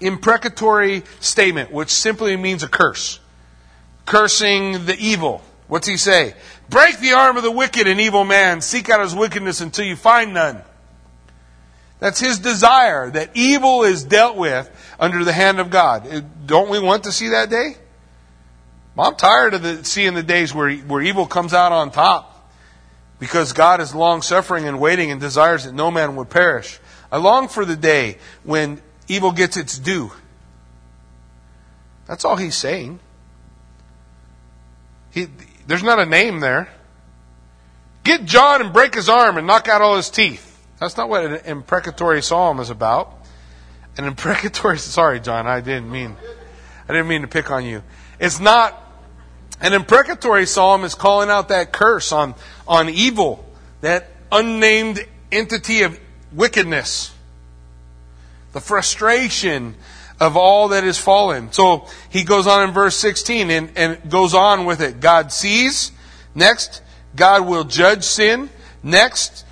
[0.00, 3.20] imprecatory statement, which simply means a curse.
[4.06, 5.42] Cursing the evil.
[5.66, 6.34] What's he say?
[6.68, 8.60] Break the arm of the wicked and evil man.
[8.60, 10.62] Seek out his wickedness until you find none.
[12.00, 14.70] That's his desire, that evil is dealt with
[15.04, 16.10] under the hand of God.
[16.10, 17.76] Uh, don't we want to see that day?
[18.98, 22.50] I'm tired of the, seeing the days where, where evil comes out on top
[23.18, 26.78] because God is long suffering and waiting and desires that no man would perish.
[27.12, 30.10] I long for the day when evil gets its due.
[32.06, 32.98] That's all he's saying.
[35.10, 35.26] He,
[35.66, 36.68] there's not a name there.
[38.04, 40.50] Get John and break his arm and knock out all his teeth.
[40.78, 43.23] That's not what an imprecatory psalm is about.
[43.96, 46.16] An imprecatory, sorry, John, I didn't mean,
[46.88, 47.82] I didn't mean to pick on you.
[48.18, 48.80] It's not
[49.60, 52.34] an imprecatory psalm is calling out that curse on,
[52.66, 53.44] on evil,
[53.80, 55.98] that unnamed entity of
[56.32, 57.14] wickedness,
[58.52, 59.74] the frustration
[60.20, 61.52] of all that is fallen.
[61.52, 65.00] So he goes on in verse 16 and, and goes on with it.
[65.00, 65.92] God sees.
[66.34, 66.82] Next,
[67.16, 68.50] God will judge sin.
[68.82, 69.44] Next,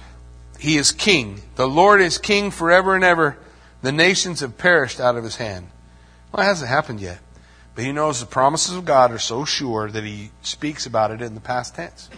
[0.58, 1.42] he is king.
[1.56, 3.36] The Lord is king forever and ever.
[3.82, 5.68] The nations have perished out of his hand.
[6.32, 7.18] Well, it hasn't happened yet.
[7.74, 11.22] But he knows the promises of God are so sure that he speaks about it
[11.22, 12.10] in the past tense.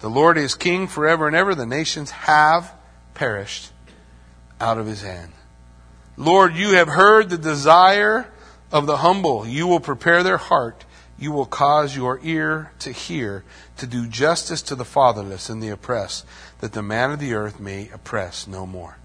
[0.00, 1.54] The Lord is king forever and ever.
[1.54, 2.74] The nations have
[3.14, 3.70] perished
[4.60, 5.32] out of his hand.
[6.16, 8.28] Lord, you have heard the desire
[8.72, 9.46] of the humble.
[9.46, 10.84] You will prepare their heart.
[11.18, 13.44] You will cause your ear to hear,
[13.76, 16.26] to do justice to the fatherless and the oppressed,
[16.58, 18.98] that the man of the earth may oppress no more.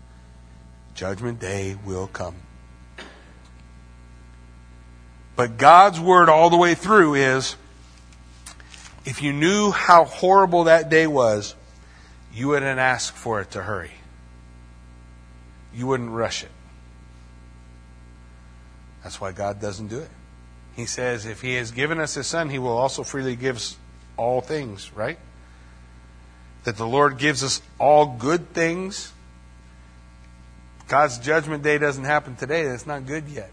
[0.98, 2.36] Judgment day will come.
[5.36, 7.56] But God's word all the way through is
[9.06, 11.54] if you knew how horrible that day was,
[12.34, 13.92] you wouldn't ask for it to hurry.
[15.72, 16.50] You wouldn't rush it.
[19.04, 20.10] That's why God doesn't do it.
[20.76, 23.78] He says if He has given us His Son, He will also freely give us
[24.18, 25.20] all things, right?
[26.64, 29.14] That the Lord gives us all good things.
[30.88, 32.64] God's judgment day doesn't happen today.
[32.66, 33.52] That's not good yet.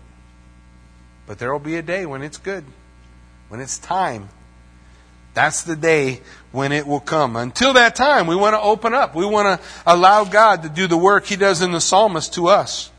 [1.26, 2.64] But there will be a day when it's good,
[3.48, 4.28] when it's time.
[5.32, 6.20] That's the day
[6.52, 7.34] when it will come.
[7.34, 9.16] Until that time, we want to open up.
[9.16, 12.46] We want to allow God to do the work He does in the psalmist to
[12.46, 12.92] us.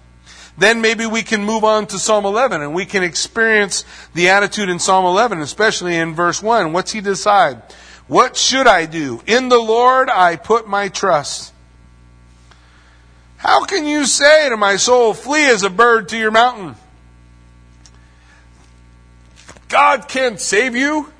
[0.58, 4.70] Then maybe we can move on to Psalm 11 and we can experience the attitude
[4.70, 6.72] in Psalm 11, especially in verse 1.
[6.72, 7.62] What's he decide?
[8.08, 9.22] What should I do?
[9.28, 11.54] In the Lord I put my trust.
[13.46, 16.76] How can you say to my soul, flee as a bird to your mountain?
[19.70, 21.14] God can't save you.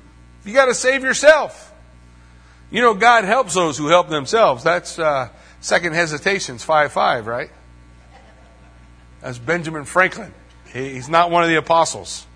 [0.44, 1.72] You got to save yourself.
[2.68, 4.64] You know, God helps those who help themselves.
[4.64, 5.28] That's uh,
[5.60, 7.50] Second Hesitations 5 5, right?
[9.20, 10.34] That's Benjamin Franklin.
[10.72, 12.26] He's not one of the apostles.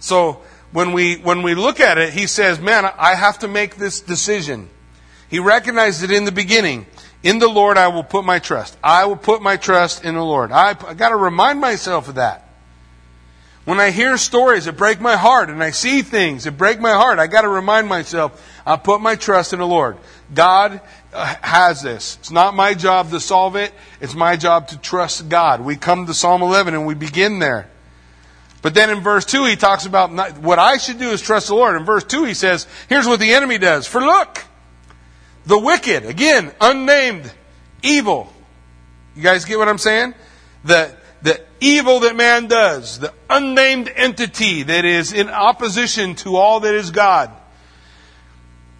[0.00, 3.76] So when we when we look at it, he says, "Man, I have to make
[3.76, 4.70] this decision."
[5.30, 6.86] He recognized it in the beginning.
[7.22, 8.76] In the Lord, I will put my trust.
[8.82, 10.52] I will put my trust in the Lord.
[10.52, 12.44] I, I got to remind myself of that.
[13.64, 16.92] When I hear stories that break my heart and I see things that break my
[16.92, 19.98] heart, I got to remind myself, I put my trust in the Lord.
[20.32, 20.80] God
[21.12, 22.16] uh, has this.
[22.20, 23.72] It's not my job to solve it.
[24.00, 25.60] It's my job to trust God.
[25.60, 27.68] We come to Psalm 11 and we begin there.
[28.62, 31.48] But then in verse 2, he talks about not, what I should do is trust
[31.48, 31.76] the Lord.
[31.76, 33.86] In verse 2, he says, here's what the enemy does.
[33.86, 34.44] For look,
[35.48, 37.32] the wicked, again, unnamed,
[37.82, 38.30] evil.
[39.16, 40.12] You guys get what I'm saying?
[40.62, 46.60] The, the evil that man does, the unnamed entity that is in opposition to all
[46.60, 47.30] that is God.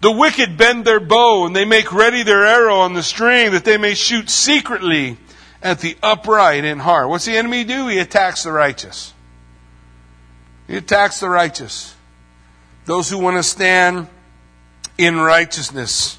[0.01, 3.65] The wicked bend their bow and they make ready their arrow on the string that
[3.65, 5.17] they may shoot secretly
[5.63, 7.09] at the upright in heart.
[7.09, 7.87] What's the enemy do?
[7.87, 9.11] He attacks the righteous.
[10.67, 11.95] He attacks the righteous.
[12.85, 14.07] Those who want to stand
[14.99, 16.18] in righteousness.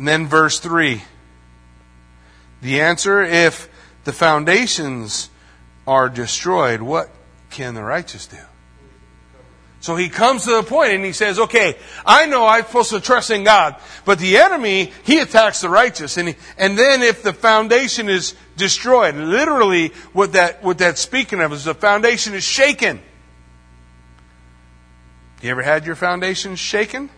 [0.00, 1.02] And then verse 3.
[2.62, 3.68] The answer, if
[4.04, 5.28] the foundations
[5.86, 7.10] are destroyed, what
[7.50, 8.38] can the righteous do?
[9.80, 11.76] So he comes to the point and he says, okay,
[12.06, 13.76] I know I'm supposed to trust in God,
[14.06, 16.16] but the enemy, he attacks the righteous.
[16.16, 21.42] And, he, and then if the foundation is destroyed, literally what that, what that's speaking
[21.42, 23.02] of is the foundation is shaken.
[25.42, 27.10] You ever had your foundation shaken?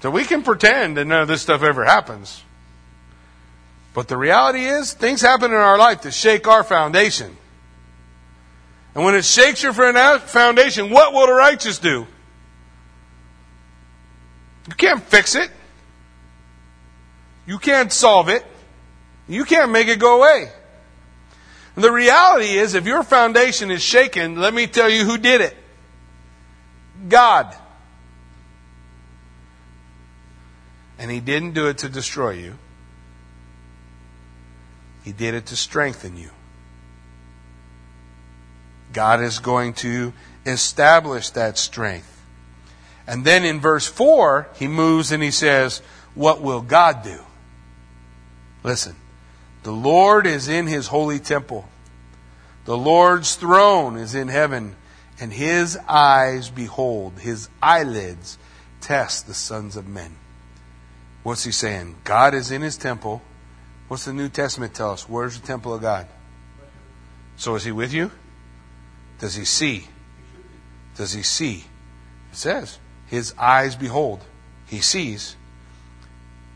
[0.00, 2.42] So we can pretend that none of this stuff ever happens.
[3.92, 7.36] But the reality is, things happen in our life to shake our foundation.
[8.94, 12.06] And when it shakes your foundation, what will the righteous do?
[14.68, 15.50] You can't fix it.
[17.46, 18.44] You can't solve it.
[19.28, 20.50] You can't make it go away.
[21.74, 25.40] And the reality is, if your foundation is shaken, let me tell you who did
[25.40, 25.56] it
[27.08, 27.54] God.
[31.00, 32.58] And He didn't do it to destroy you,
[35.02, 36.30] He did it to strengthen you.
[38.92, 40.12] God is going to
[40.46, 42.20] establish that strength.
[43.06, 45.82] And then in verse 4, he moves and he says,
[46.14, 47.20] What will God do?
[48.62, 48.96] Listen,
[49.62, 51.68] the Lord is in his holy temple.
[52.66, 54.76] The Lord's throne is in heaven,
[55.18, 58.38] and his eyes behold, his eyelids
[58.80, 60.16] test the sons of men.
[61.22, 61.96] What's he saying?
[62.04, 63.22] God is in his temple.
[63.88, 65.08] What's the New Testament tell us?
[65.08, 66.06] Where's the temple of God?
[67.36, 68.10] So is he with you?
[69.18, 69.88] Does he see?
[70.96, 71.64] Does he see?
[72.30, 74.20] It says, his eyes behold.
[74.66, 75.36] He sees.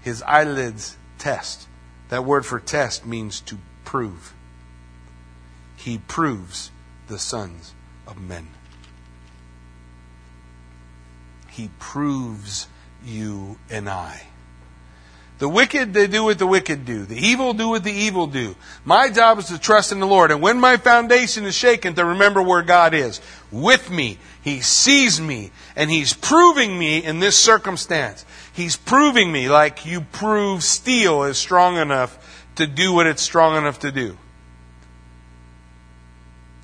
[0.03, 1.67] His eyelids test.
[2.11, 4.35] That word for test means to prove.
[5.77, 6.71] He proves
[7.09, 7.75] the sons
[8.07, 8.49] of men.
[11.51, 12.69] He proves
[13.05, 14.23] you and I.
[15.39, 17.05] The wicked, they do what the wicked do.
[17.05, 18.55] The evil do what the evil do.
[18.85, 20.31] My job is to trust in the Lord.
[20.31, 23.21] And when my foundation is shaken, to remember where God is.
[23.51, 24.19] With me.
[24.43, 25.51] He sees me.
[25.75, 28.25] And He's proving me in this circumstance.
[28.53, 33.57] He's proving me like you prove steel is strong enough to do what it's strong
[33.57, 34.17] enough to do.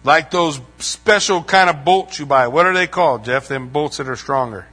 [0.04, 2.46] Like those special kind of bolts you buy.
[2.46, 3.48] What are they called, Jeff?
[3.48, 4.66] Them bolts that are stronger.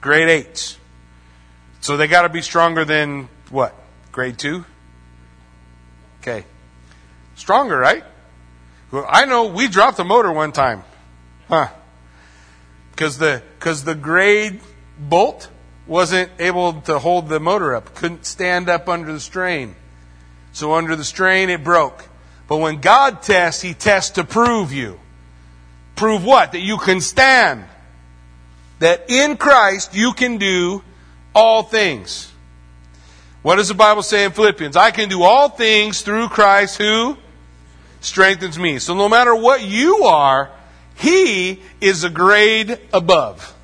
[0.00, 0.78] Grade eights.
[1.88, 3.74] So they got to be stronger than what?
[4.12, 4.62] Grade 2?
[6.20, 6.44] Okay.
[7.34, 8.04] Stronger, right?
[8.90, 10.84] Well, I know we dropped the motor one time.
[11.48, 11.68] Huh.
[12.90, 14.60] Because the, cause the grade
[14.98, 15.48] bolt
[15.86, 19.74] wasn't able to hold the motor up, couldn't stand up under the strain.
[20.52, 22.04] So under the strain, it broke.
[22.48, 25.00] But when God tests, He tests to prove you.
[25.96, 26.52] Prove what?
[26.52, 27.64] That you can stand.
[28.80, 30.84] That in Christ you can do
[31.38, 32.32] all things.
[33.42, 34.76] What does the Bible say in Philippians?
[34.76, 37.16] I can do all things through Christ who
[38.00, 38.80] strengthens me.
[38.80, 40.50] So no matter what you are,
[40.96, 43.54] He is a grade above.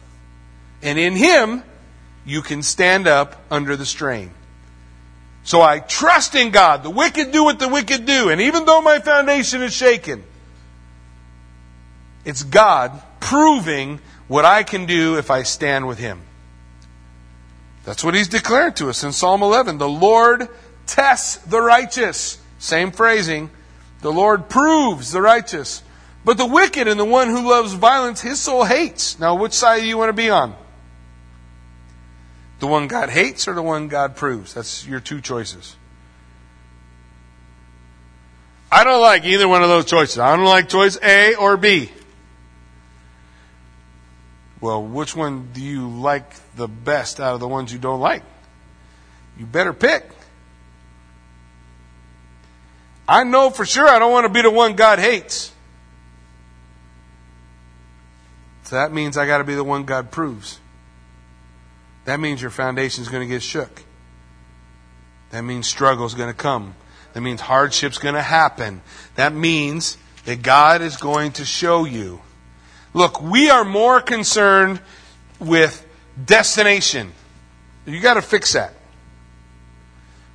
[0.82, 1.64] And in Him,
[2.24, 4.30] you can stand up under the strain.
[5.42, 6.84] So I trust in God.
[6.84, 8.30] The wicked do what the wicked do.
[8.30, 10.22] And even though my foundation is shaken,
[12.24, 13.98] it's God proving
[14.28, 16.20] what I can do if I stand with Him.
[17.84, 19.78] That's what he's declared to us in Psalm 11.
[19.78, 20.48] The Lord
[20.86, 22.38] tests the righteous.
[22.58, 23.50] Same phrasing.
[24.00, 25.82] The Lord proves the righteous.
[26.24, 29.18] But the wicked and the one who loves violence, his soul hates.
[29.18, 30.54] Now, which side do you want to be on?
[32.60, 34.54] The one God hates or the one God proves?
[34.54, 35.76] That's your two choices.
[38.72, 40.18] I don't like either one of those choices.
[40.18, 41.90] I don't like choice A or B.
[44.64, 46.24] Well, which one do you like
[46.56, 48.22] the best out of the ones you don't like?
[49.36, 50.08] You better pick.
[53.06, 55.52] I know for sure I don't want to be the one God hates.
[58.62, 60.58] So that means I got to be the one God proves.
[62.06, 63.84] That means your foundation is going to get shook.
[65.28, 66.74] That means struggle is going to come.
[67.12, 68.80] That means hardship's going to happen.
[69.16, 72.22] That means that God is going to show you
[72.94, 74.80] Look, we are more concerned
[75.40, 75.84] with
[76.24, 77.12] destination.
[77.84, 78.72] You got to fix that.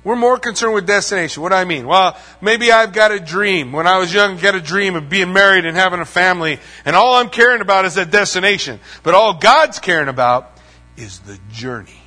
[0.04, 1.42] We're more concerned with destination.
[1.42, 1.86] What do I mean?
[1.86, 3.72] Well, maybe I've got a dream.
[3.72, 6.58] When I was young, I got a dream of being married and having a family,
[6.84, 8.80] and all I'm caring about is that destination.
[9.02, 10.52] But all God's caring about
[10.96, 12.00] is the journey.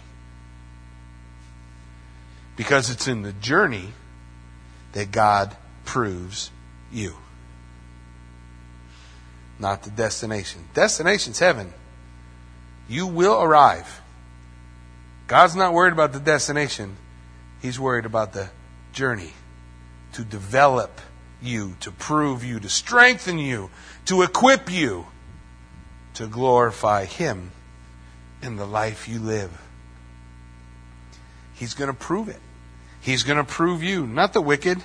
[2.56, 3.89] Because it's in the journey
[4.93, 6.51] that God proves
[6.91, 7.16] you
[9.64, 10.61] not the destination.
[10.76, 11.74] Destination's heaven.
[12.88, 14.01] You will arrive.
[15.26, 16.97] God's not worried about the destination.
[17.61, 18.49] He's worried about the
[18.91, 19.32] journey
[20.11, 21.01] to develop
[21.41, 23.72] you, to prove you, to strengthen you,
[24.05, 25.07] to equip you
[26.16, 27.51] to glorify Him
[28.41, 29.51] in the life you live.
[31.53, 32.39] He's going to prove it.
[33.01, 34.80] He's going to prove you, not the wicked.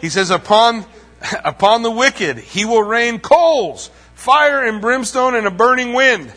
[0.00, 0.84] He says, upon,
[1.44, 6.32] upon the wicked, He will rain coals fire and brimstone and a burning wind.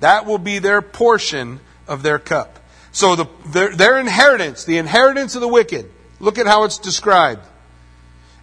[0.00, 2.58] That will be their portion of their cup.
[2.92, 7.46] So the, their, their inheritance, the inheritance of the wicked, look at how it's described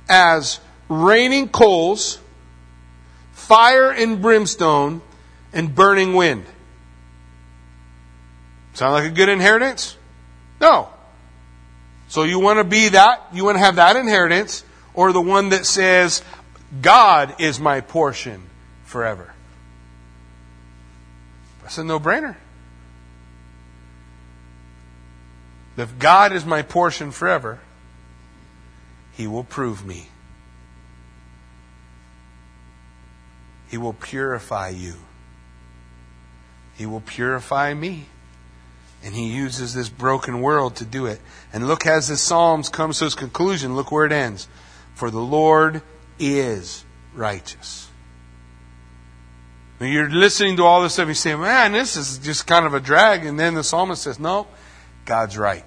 [0.08, 2.20] as raining coals,
[3.32, 5.02] fire and brimstone,
[5.52, 6.46] and burning wind.
[8.74, 9.98] Sound like a good inheritance?
[10.60, 10.90] No.
[12.08, 15.50] So you want to be that, you want to have that inheritance, or the one
[15.50, 16.22] that says,
[16.82, 18.50] God is my portion
[18.84, 19.34] forever.
[21.62, 22.36] That's a no brainer.
[25.78, 27.60] If God is my portion forever,
[29.14, 30.10] He will prove me.
[33.70, 34.94] He will purify you.
[36.76, 38.06] He will purify me.
[39.04, 41.20] And he uses this broken world to do it.
[41.52, 44.48] And look as the Psalms comes to its conclusion, look where it ends.
[44.94, 45.82] For the Lord
[46.20, 47.90] is righteous.
[49.78, 52.74] When you're listening to all this stuff, you say, man, this is just kind of
[52.74, 53.26] a drag.
[53.26, 54.48] And then the psalmist says, no,
[55.06, 55.66] God's right.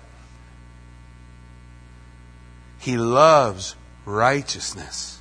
[2.79, 5.19] He loves righteousness.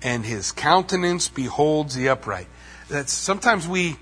[0.00, 2.46] And his countenance beholds the upright.
[2.88, 3.96] That sometimes we,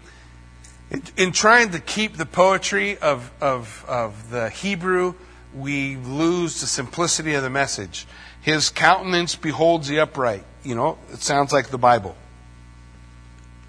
[0.90, 5.14] in, in trying to keep the poetry of, of, of the Hebrew,
[5.54, 8.06] we lose the simplicity of the message.
[8.46, 10.44] His countenance beholds the upright.
[10.62, 12.14] You know, it sounds like the Bible.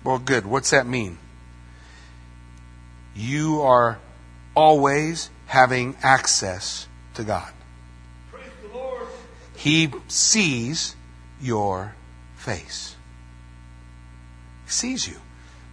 [0.03, 0.45] Well, good.
[0.45, 1.17] What's that mean?
[3.15, 3.97] You are
[4.55, 7.51] always having access to God.
[9.55, 10.95] He sees
[11.41, 11.95] your
[12.35, 12.95] face.
[14.65, 15.17] He sees you.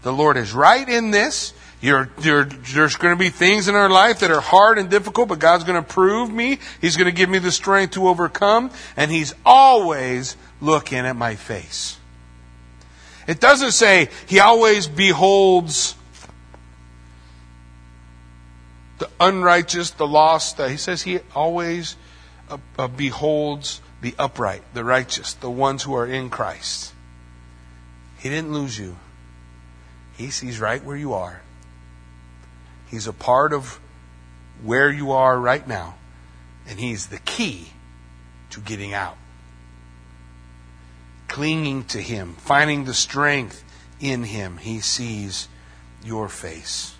[0.00, 1.52] The Lord is right in this.
[1.84, 5.28] You're, you're, there's going to be things in our life that are hard and difficult,
[5.28, 6.58] but God's going to prove me.
[6.80, 11.34] He's going to give me the strength to overcome, and He's always looking at my
[11.34, 11.98] face.
[13.28, 15.94] It doesn't say He always beholds
[18.96, 20.58] the unrighteous, the lost.
[20.58, 21.96] He says He always
[22.48, 26.94] uh, uh, beholds the upright, the righteous, the ones who are in Christ.
[28.20, 28.96] He didn't lose you.
[30.16, 31.42] He sees right where you are.
[32.94, 33.80] He's a part of
[34.62, 35.96] where you are right now,
[36.68, 37.70] and He's the key
[38.50, 39.16] to getting out.
[41.26, 43.64] Clinging to Him, finding the strength
[43.98, 45.48] in Him, He sees
[46.04, 46.94] your face.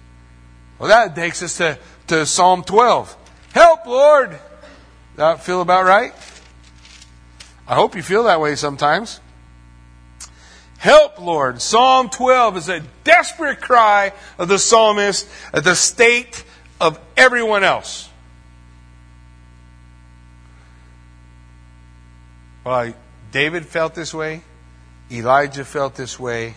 [0.80, 1.78] Well, that takes us to,
[2.09, 3.16] to Psalm 12.
[3.53, 4.36] Help, Lord!
[5.14, 6.12] That feel about right?
[7.68, 9.20] I hope you feel that way sometimes.
[10.85, 11.62] Help, Lord.
[11.62, 16.45] Psalm 12 is a desperate cry of the psalmist at the state
[16.78, 18.11] of everyone else.
[22.66, 22.93] Well,
[23.32, 24.43] David felt this way.
[25.11, 26.55] Elijah felt this way.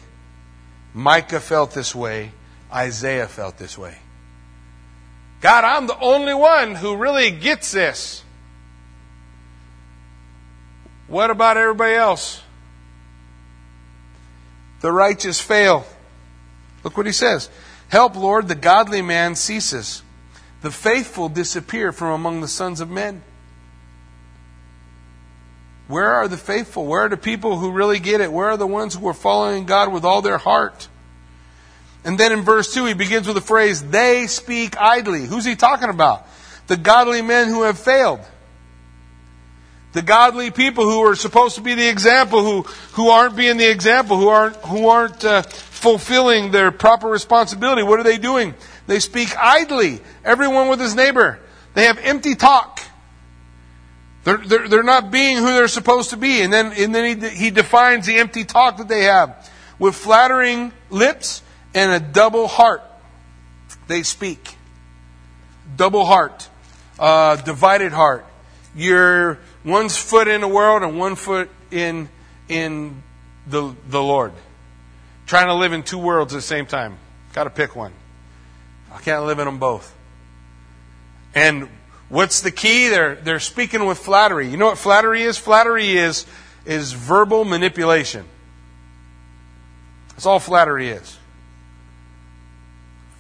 [0.94, 2.34] Micah felt this way.
[2.70, 3.98] Isaiah felt this way.
[5.40, 8.26] God, I'm the only one who really gets this.
[11.08, 12.42] What about everybody else?
[14.82, 15.86] The righteous fail.
[16.84, 17.50] Look what he says.
[17.90, 20.04] Help, Lord, the godly man ceases.
[20.62, 23.22] The faithful disappear from among the sons of men.
[25.88, 26.86] Where are the faithful?
[26.86, 28.32] Where are the people who really get it?
[28.32, 30.90] Where are the ones who are following God with all their heart?
[32.04, 35.26] And then in verse 2, he begins with the phrase, they speak idly.
[35.26, 36.28] Who's he talking about?
[36.68, 38.20] The godly men who have failed
[39.98, 42.62] the godly people who are supposed to be the example, who,
[42.94, 47.82] who aren't being the example, who aren't, who aren't uh, fulfilling their proper responsibility.
[47.82, 48.54] What are they doing?
[48.86, 51.40] They speak idly, everyone with his neighbor.
[51.74, 52.80] They have empty talk.
[54.24, 56.42] They're, they're, they're not being who they're supposed to be.
[56.44, 60.74] And then, and then he, he defines the empty talk that they have with flattering
[60.92, 61.42] lips
[61.74, 62.84] and a double heart.
[63.88, 64.58] They speak.
[65.76, 66.48] Double heart.
[67.00, 68.28] Uh, divided heart.
[68.76, 72.08] You're One's foot in the world and one foot in,
[72.48, 73.04] in
[73.46, 74.32] the, the Lord.
[75.26, 76.98] Trying to live in two worlds at the same time.
[77.34, 77.92] Got to pick one.
[78.94, 79.94] I can't live in them both.
[81.36, 81.68] And
[82.08, 82.88] what's the key?
[82.88, 84.48] They're, they're speaking with flattery.
[84.48, 85.38] You know what flattery is?
[85.38, 86.26] Flattery is,
[86.66, 88.24] is verbal manipulation.
[90.12, 91.18] That's all flattery is.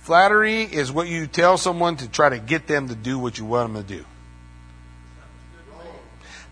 [0.03, 3.43] Flattery is what you tell someone to try to get them to do what you
[3.43, 4.05] want them to do.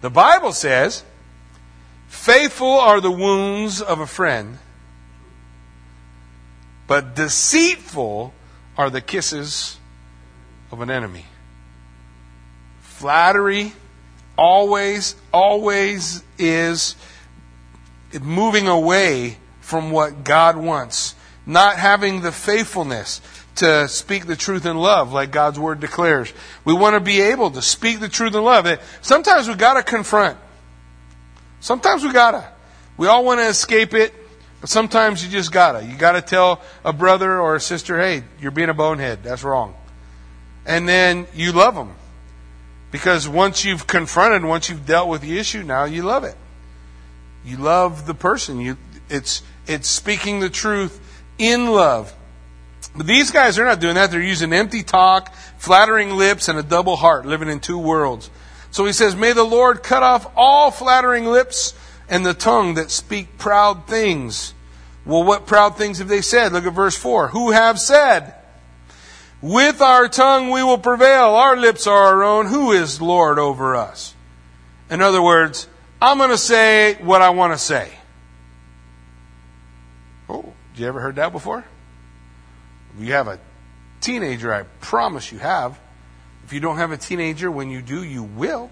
[0.06, 1.04] The Bible says,
[2.08, 4.60] faithful are the wounds of a friend,
[6.86, 8.32] but deceitful
[8.78, 9.80] are the kisses
[10.72, 11.26] of an enemy.
[12.82, 13.74] Flattery
[14.38, 16.96] always, always is
[18.22, 21.16] moving away from what God wants,
[21.48, 23.22] not having the faithfulness,
[23.56, 26.32] to speak the truth in love, like God's word declares.
[26.66, 28.68] We want to be able to speak the truth in love.
[29.02, 30.38] Sometimes we gotta confront.
[31.62, 32.48] Sometimes we gotta.
[32.98, 34.14] We all want to escape it,
[34.62, 35.86] but sometimes you just gotta.
[35.86, 39.24] You gotta tell a brother or a sister, hey, you're being a bonehead.
[39.24, 39.76] That's wrong.
[40.66, 41.96] And then you love them.
[42.92, 46.36] Because once you've confronted, once you've dealt with the issue, now you love it.
[47.44, 48.60] You love the person.
[48.60, 48.78] You,
[49.10, 51.00] it's, it's speaking the truth
[51.38, 52.14] in love.
[52.96, 54.12] But these guys are not doing that.
[54.12, 58.30] They're using empty talk, flattering lips, and a double heart, living in two worlds.
[58.72, 61.74] So he says, May the Lord cut off all flattering lips
[62.10, 64.54] and the tongue that speak proud things.
[65.06, 66.54] Well, what proud things have they said?
[66.54, 67.30] Look at verse 4.
[67.30, 68.34] Who have said,
[69.42, 71.36] With our tongue we will prevail.
[71.36, 72.48] Our lips are our own.
[72.48, 74.16] Who is Lord over us?
[74.90, 75.68] In other words,
[76.02, 77.92] I'm going to say what I want to say.
[80.30, 81.66] Oh, did you ever heard that before?
[82.98, 83.40] You have a
[84.02, 85.80] teenager, I promise you have.
[86.46, 88.70] If you don't have a teenager, when you do, you will.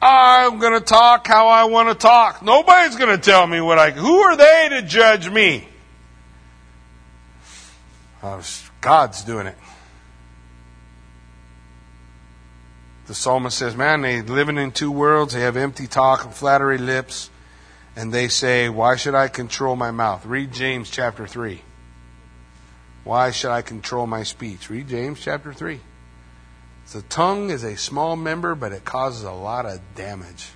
[0.00, 2.42] I'm going to talk how I want to talk.
[2.42, 3.90] Nobody's going to tell me what I.
[3.90, 5.68] Who are they to judge me?
[8.22, 8.42] Oh,
[8.80, 9.56] God's doing it.
[13.06, 15.34] The psalmist says, Man, they're living in two worlds.
[15.34, 17.30] They have empty talk and flattery lips
[17.96, 20.24] and they say, Why should I control my mouth?
[20.26, 21.62] Read James chapter 3.
[23.04, 24.70] Why should I control my speech?
[24.70, 25.80] Read James chapter 3.
[26.92, 30.50] The tongue is a small member, but it causes a lot of damage.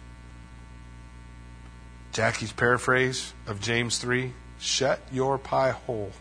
[2.13, 6.13] Jackie's paraphrase of James 3 shut your pie hole.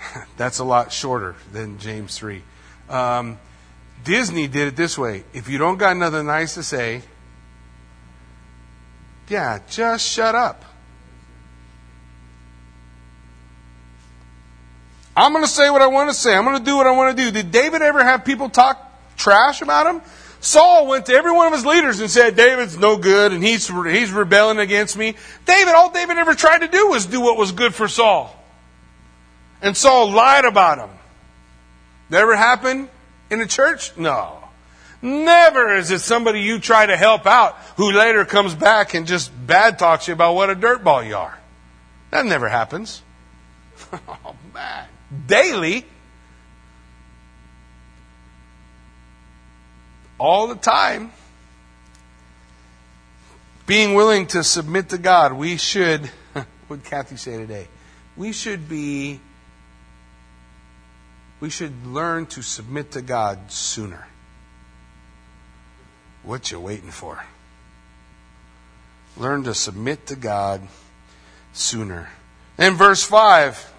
[0.36, 2.42] That's a lot shorter than James 3.
[2.88, 3.38] Um,
[4.04, 7.02] Disney did it this way if you don't got nothing nice to say,
[9.28, 10.64] yeah, just shut up.
[15.16, 16.34] I'm going to say what I want to say.
[16.34, 17.30] I'm going to do what I want to do.
[17.30, 18.78] Did David ever have people talk
[19.16, 20.02] trash about him?
[20.40, 23.66] Saul went to every one of his leaders and said, David's no good and he's,
[23.66, 25.16] he's rebelling against me.
[25.46, 28.32] David, all David ever tried to do was do what was good for Saul.
[29.62, 30.90] And Saul lied about him.
[32.10, 32.90] Never happened
[33.30, 33.96] in the church?
[33.96, 34.45] No.
[35.02, 39.30] Never is it somebody you try to help out who later comes back and just
[39.46, 41.38] bad talks you about what a dirtball you are.
[42.10, 43.02] That never happens.
[43.92, 44.86] oh, man.
[45.26, 45.84] Daily.
[50.18, 51.12] All the time.
[53.66, 56.06] Being willing to submit to God, we should,
[56.68, 57.66] what Kathy say today?
[58.16, 59.20] We should be,
[61.40, 64.06] we should learn to submit to God sooner.
[66.26, 67.24] What you waiting for?
[69.16, 70.60] Learn to submit to God
[71.52, 72.10] sooner.
[72.58, 73.72] In verse 5,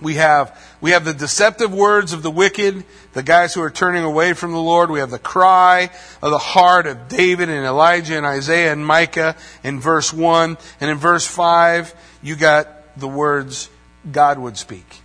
[0.00, 4.02] we have, we have the deceptive words of the wicked, the guys who are turning
[4.02, 4.90] away from the Lord.
[4.90, 5.90] We have the cry
[6.22, 10.56] of the heart of David and Elijah and Isaiah and Micah in verse 1.
[10.80, 13.68] And in verse 5, you got the words
[14.10, 15.02] God would speak.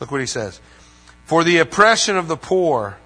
[0.00, 0.58] Look what he says.
[1.26, 2.96] For the oppression of the poor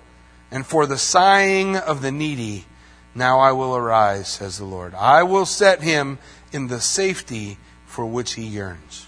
[0.51, 2.67] and for the sighing of the needy,
[3.15, 4.95] now I will arise, says the Lord.
[4.95, 6.19] I will set him
[6.53, 9.07] in the safety for which he yearns.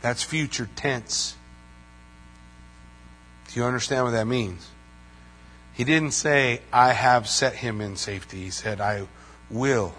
[0.00, 1.36] That's future tense.
[3.48, 4.68] Do you understand what that means?
[5.72, 8.42] He didn't say, I have set him in safety.
[8.44, 9.06] He said, I
[9.50, 9.94] will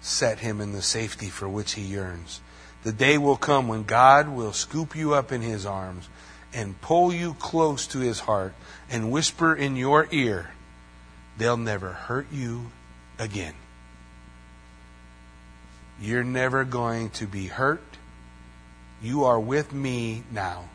[0.00, 2.40] set him in the safety for which he yearns.
[2.84, 6.08] The day will come when God will scoop you up in his arms
[6.52, 8.54] and pull you close to his heart
[8.90, 10.50] and whisper in your ear,
[11.38, 12.70] they'll never hurt you
[13.18, 13.54] again.
[16.00, 17.82] You're never going to be hurt.
[19.02, 20.68] You are with me now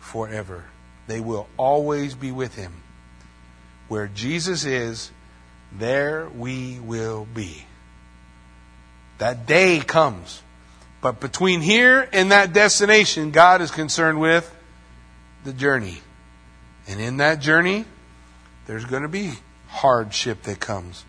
[0.00, 0.64] forever.
[1.06, 2.82] They will always be with him.
[3.88, 5.10] Where Jesus is,
[5.72, 7.66] there we will be.
[9.18, 10.42] That day comes.
[11.00, 14.54] But between here and that destination, God is concerned with
[15.44, 15.98] the journey.
[16.86, 17.84] And in that journey,
[18.66, 19.32] there's going to be
[19.68, 21.04] hardship that comes.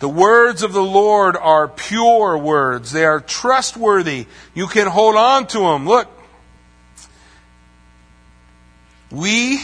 [0.00, 2.92] The words of the Lord are pure words.
[2.92, 4.26] They are trustworthy.
[4.54, 5.86] You can hold on to them.
[5.86, 6.08] Look.
[9.10, 9.60] We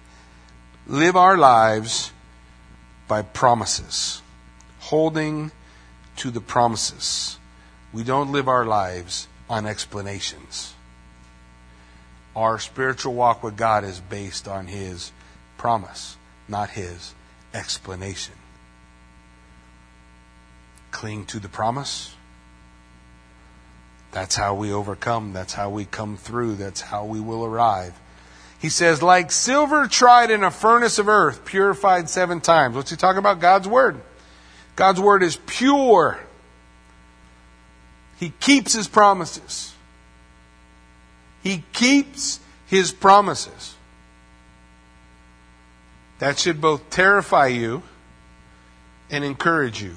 [0.86, 2.12] live our lives
[3.08, 4.22] by promises,
[4.78, 5.50] holding
[6.16, 7.38] to the promises.
[7.92, 10.74] We don't live our lives on explanations.
[12.38, 15.10] Our spiritual walk with God is based on His
[15.56, 16.16] promise,
[16.46, 17.12] not His
[17.52, 18.34] explanation.
[20.92, 22.14] Cling to the promise,
[24.12, 25.32] That's how we overcome.
[25.32, 26.54] That's how we come through.
[26.54, 27.98] That's how we will arrive.
[28.60, 32.76] He says, like silver tried in a furnace of earth, purified seven times.
[32.76, 33.40] What's he talking about?
[33.40, 34.00] God's Word.
[34.76, 36.20] God's Word is pure.
[38.20, 39.74] He keeps His promises.
[41.48, 43.74] He keeps His promises.
[46.18, 47.82] That should both terrify you
[49.08, 49.94] and encourage you.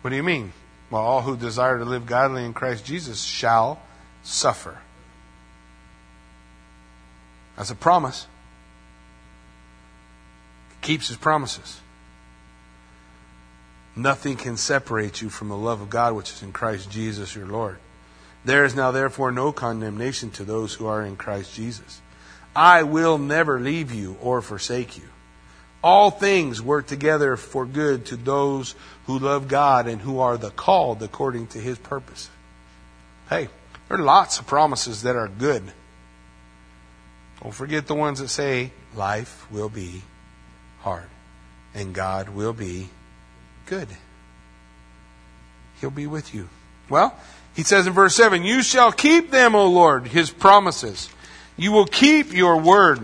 [0.00, 0.54] What do you mean?
[0.90, 3.78] Well, all who desire to live godly in Christ Jesus shall
[4.22, 4.78] suffer.
[7.58, 8.26] That's a promise.
[10.70, 11.78] He keeps his promises.
[13.94, 17.46] Nothing can separate you from the love of God which is in Christ Jesus your
[17.46, 17.76] Lord.
[18.46, 22.00] There is now therefore no condemnation to those who are in Christ Jesus.
[22.54, 25.02] I will never leave you or forsake you.
[25.82, 28.76] All things work together for good to those
[29.06, 32.30] who love God and who are the called according to his purpose.
[33.28, 33.48] Hey,
[33.88, 35.64] there are lots of promises that are good.
[37.42, 40.02] Don't forget the ones that say life will be
[40.82, 41.08] hard
[41.74, 42.90] and God will be
[43.66, 43.88] good.
[45.80, 46.48] He'll be with you.
[46.88, 47.12] Well,
[47.56, 51.08] he says in verse 7, You shall keep them, O Lord, his promises.
[51.56, 53.00] You will keep your word.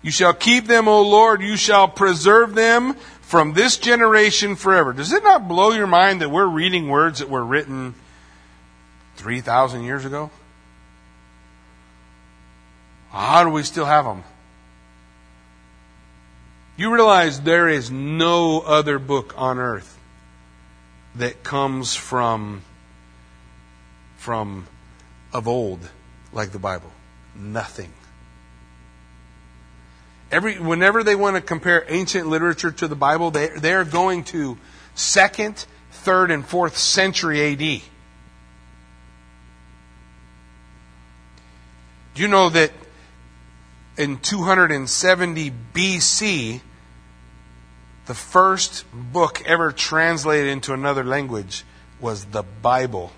[0.00, 1.42] You shall keep them, O Lord.
[1.42, 4.92] You shall preserve them from this generation forever.
[4.92, 7.96] Does it not blow your mind that we're reading words that were written
[9.16, 10.30] 3,000 years ago?
[13.10, 14.22] How do we still have them?
[16.76, 19.97] You realize there is no other book on earth
[21.18, 22.62] that comes from
[24.16, 24.66] from
[25.32, 25.88] of old
[26.32, 26.90] like the Bible.
[27.34, 27.92] Nothing.
[30.30, 34.58] Every whenever they want to compare ancient literature to the Bible, they they're going to
[34.94, 37.82] second, third, and fourth century AD.
[42.14, 42.72] Do you know that
[43.96, 46.60] in 270 BC,
[48.08, 51.62] the first book ever translated into another language
[52.00, 53.12] was the Bible.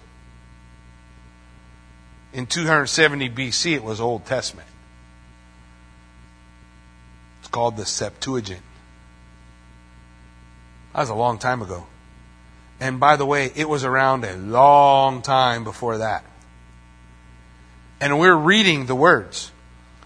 [2.32, 4.66] In 270 BC, it was Old Testament.
[7.38, 8.62] It's called the Septuagint.
[10.93, 11.86] That was a long time ago.
[12.80, 16.24] And by the way, it was around a long time before that.
[18.01, 19.53] And we're reading the words.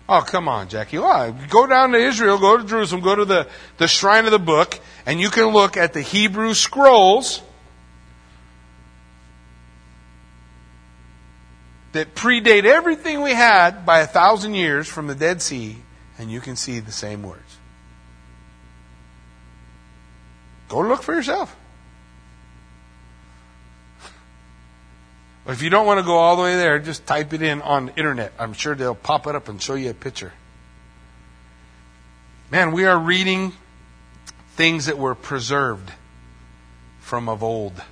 [0.09, 0.99] Oh, come on, Jackie.
[0.99, 3.49] Oh, go down to Israel, go to Jerusalem, go to the,
[3.79, 7.41] the shrine of the book, and you can look at the Hebrew scrolls
[11.93, 15.77] that predate everything we had by a thousand years from the Dead Sea,
[16.19, 17.59] and you can see the same words.
[20.69, 21.57] Go look for yourself.
[25.47, 27.87] If you don't want to go all the way there, just type it in on
[27.87, 28.33] the internet.
[28.39, 30.33] I'm sure they'll pop it up and show you a picture.
[32.51, 33.53] Man, we are reading
[34.57, 35.91] things that were preserved
[37.01, 37.83] from of old.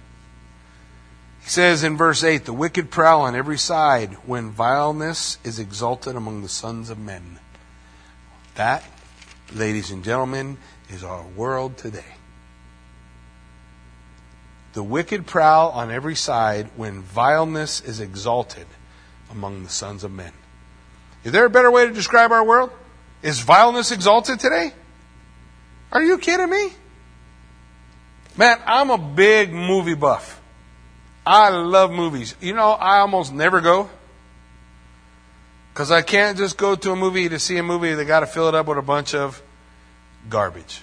[1.43, 6.17] He says in verse 8, the wicked prowl on every side when vileness is exalted
[6.17, 7.39] among the sons of men.
[8.55, 8.85] That,
[9.53, 12.05] ladies and gentlemen, is our world today.
[14.73, 18.67] The wicked prowl on every side when vileness is exalted
[19.31, 20.33] among the sons of men.
[21.25, 22.71] Is there a better way to describe our world?
[23.23, 24.73] Is vileness exalted today?
[25.93, 26.73] Are you kidding me?
[28.37, 30.41] Man, I'm a big movie buff.
[31.25, 32.35] I love movies.
[32.41, 33.91] You know, I almost never go.
[35.73, 37.95] Because I can't just go to a movie to see a movie.
[37.95, 39.41] They got to fill it up with a bunch of
[40.29, 40.83] garbage.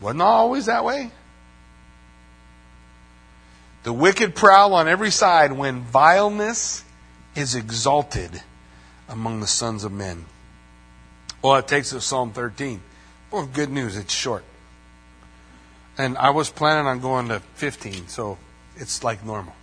[0.00, 1.10] Wasn't always that way.
[3.82, 6.84] The wicked prowl on every side when vileness
[7.34, 8.42] is exalted
[9.08, 10.26] among the sons of men.
[11.42, 12.82] Well, it takes us to Psalm 13.
[13.30, 14.44] Well, good news, it's short.
[15.96, 18.38] And I was planning on going to 15, so
[18.76, 19.54] it's like normal.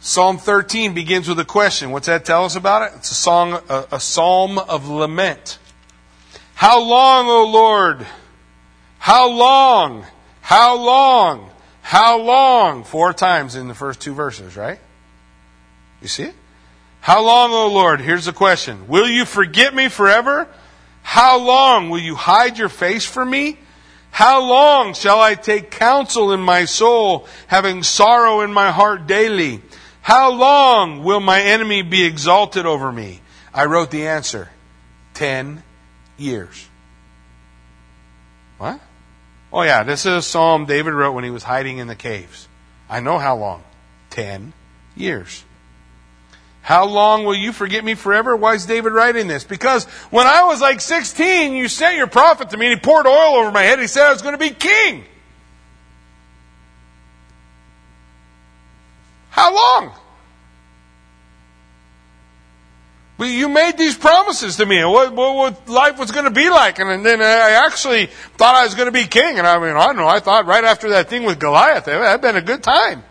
[0.00, 1.90] Psalm 13 begins with a question.
[1.90, 2.96] What's that tell us about it?
[2.96, 5.58] It's a song, a, a psalm of lament.
[6.54, 8.06] How long, O Lord?
[9.04, 10.06] How long?
[10.40, 11.50] How long?
[11.82, 12.84] How long?
[12.84, 14.78] Four times in the first two verses, right?
[16.00, 16.34] You see it?
[17.02, 18.00] How long, O Lord?
[18.00, 18.88] Here's the question.
[18.88, 20.48] Will you forget me forever?
[21.02, 23.58] How long will you hide your face from me?
[24.10, 29.60] How long shall I take counsel in my soul, having sorrow in my heart daily?
[30.00, 33.20] How long will my enemy be exalted over me?
[33.52, 34.48] I wrote the answer.
[35.12, 35.62] Ten
[36.16, 36.70] years.
[38.56, 38.80] What?
[39.54, 42.48] Oh, yeah, this is a psalm David wrote when he was hiding in the caves.
[42.90, 43.62] I know how long.
[44.10, 44.52] Ten
[44.96, 45.44] years.
[46.60, 48.34] How long will you forget me forever?
[48.34, 49.44] Why is David writing this?
[49.44, 53.06] Because when I was like 16, you sent your prophet to me and he poured
[53.06, 53.78] oil over my head.
[53.78, 55.04] He said I was going to be king.
[59.30, 59.92] How long?
[63.13, 66.30] But you made these promises to me and what, what, what life was going to
[66.30, 66.78] be like.
[66.78, 68.06] And then I actually
[68.36, 69.38] thought I was going to be king.
[69.38, 71.92] And I mean, I don't know, I thought right after that thing with Goliath, it
[71.92, 73.02] had been a good time.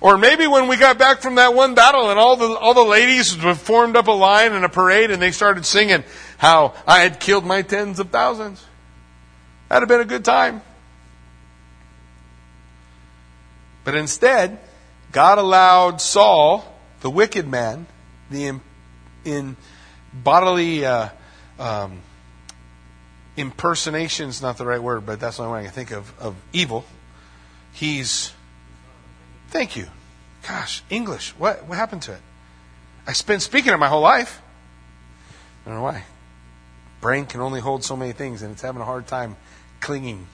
[0.00, 2.84] Or maybe when we got back from that one battle and all the, all the
[2.84, 6.04] ladies formed up a line in a parade and they started singing
[6.36, 8.64] how I had killed my tens of thousands.
[9.68, 10.62] That'd have been a good time.
[13.84, 14.60] But instead,
[15.12, 16.64] God allowed Saul,
[17.00, 17.86] the wicked man,
[18.30, 18.60] the in,
[19.24, 19.56] in
[20.12, 21.08] bodily uh,
[21.58, 22.00] um,
[23.36, 26.36] impersonations, not the right word, but that's the only way I can think of, of
[26.52, 26.84] evil.
[27.72, 28.32] He's
[29.48, 29.86] Thank you.
[30.46, 31.30] Gosh, English.
[31.38, 32.20] What, what happened to it?
[33.06, 34.42] I've been speaking it my whole life.
[35.64, 36.04] I don't know why.
[37.00, 39.36] Brain can only hold so many things, and it's having a hard time
[39.80, 40.26] clinging.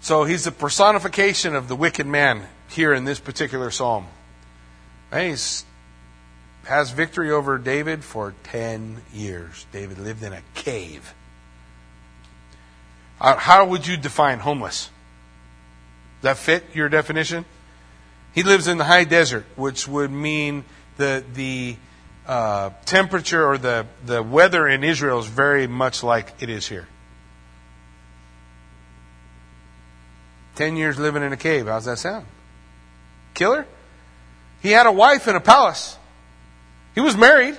[0.00, 4.06] So he's the personification of the wicked man here in this particular psalm.
[5.12, 5.34] He
[6.64, 9.66] has victory over David for 10 years.
[9.72, 11.14] David lived in a cave.
[13.20, 14.90] Uh, how would you define homeless?
[16.20, 17.44] Does that fit your definition?
[18.34, 20.64] He lives in the high desert, which would mean
[20.98, 21.76] the the
[22.26, 26.88] uh, temperature or the, the weather in Israel is very much like it is here.
[30.56, 31.66] Ten years living in a cave.
[31.66, 32.26] How's that sound?
[33.36, 33.66] Killer?
[34.60, 35.96] He had a wife in a palace.
[36.96, 37.56] He was married.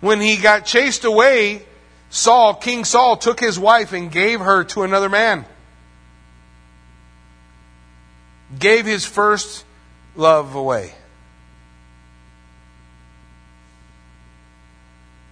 [0.00, 1.62] When he got chased away,
[2.10, 5.44] Saul, King Saul, took his wife and gave her to another man.
[8.58, 9.64] gave his first
[10.16, 10.92] love away.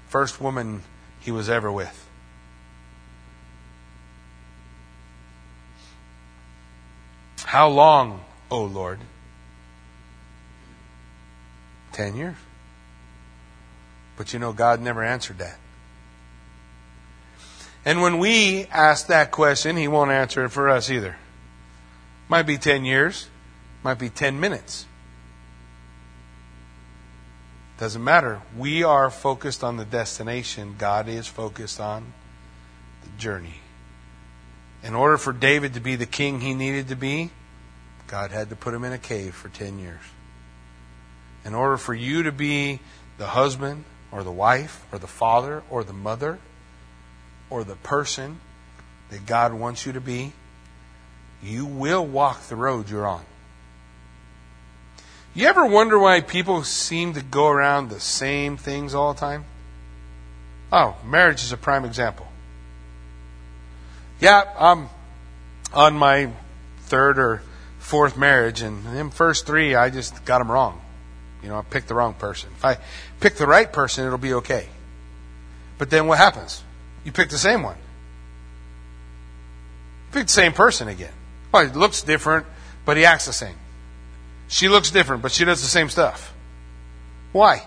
[0.09, 0.83] First woman
[1.21, 2.08] he was ever with.
[7.49, 8.21] How long,
[8.51, 9.01] O Lord?
[11.93, 12.37] Ten years.
[14.19, 15.57] But you know, God never answered that.
[17.87, 21.17] And when we ask that question, He won't answer it for us either.
[22.29, 23.29] Might be 10 years,
[23.83, 24.85] might be 10 minutes.
[27.79, 28.43] Doesn't matter.
[28.59, 32.13] We are focused on the destination, God is focused on
[33.05, 33.63] the journey.
[34.83, 37.31] In order for David to be the king he needed to be,
[38.09, 40.01] God had to put him in a cave for 10 years.
[41.45, 42.81] In order for you to be
[43.19, 46.39] the husband or the wife or the father or the mother
[47.51, 48.41] or the person
[49.11, 50.33] that God wants you to be,
[51.43, 53.25] you will walk the road you're on.
[55.35, 59.45] You ever wonder why people seem to go around the same things all the time?
[60.73, 62.27] Oh, marriage is a prime example.
[64.21, 64.89] Yeah, I'm
[65.73, 66.33] on my
[66.81, 67.43] third or
[67.89, 70.79] fourth marriage, and them first three, I just got them wrong.
[71.43, 72.51] You know, I picked the wrong person.
[72.55, 72.77] If I
[73.19, 74.69] pick the right person, it'll be okay.
[75.79, 76.63] But then what happens?
[77.05, 77.77] You pick the same one.
[80.13, 81.13] pick the same person again.
[81.51, 82.45] Well, he looks different,
[82.85, 83.57] but he acts the same.
[84.49, 86.35] She looks different, but she does the same stuff.
[87.33, 87.67] Why?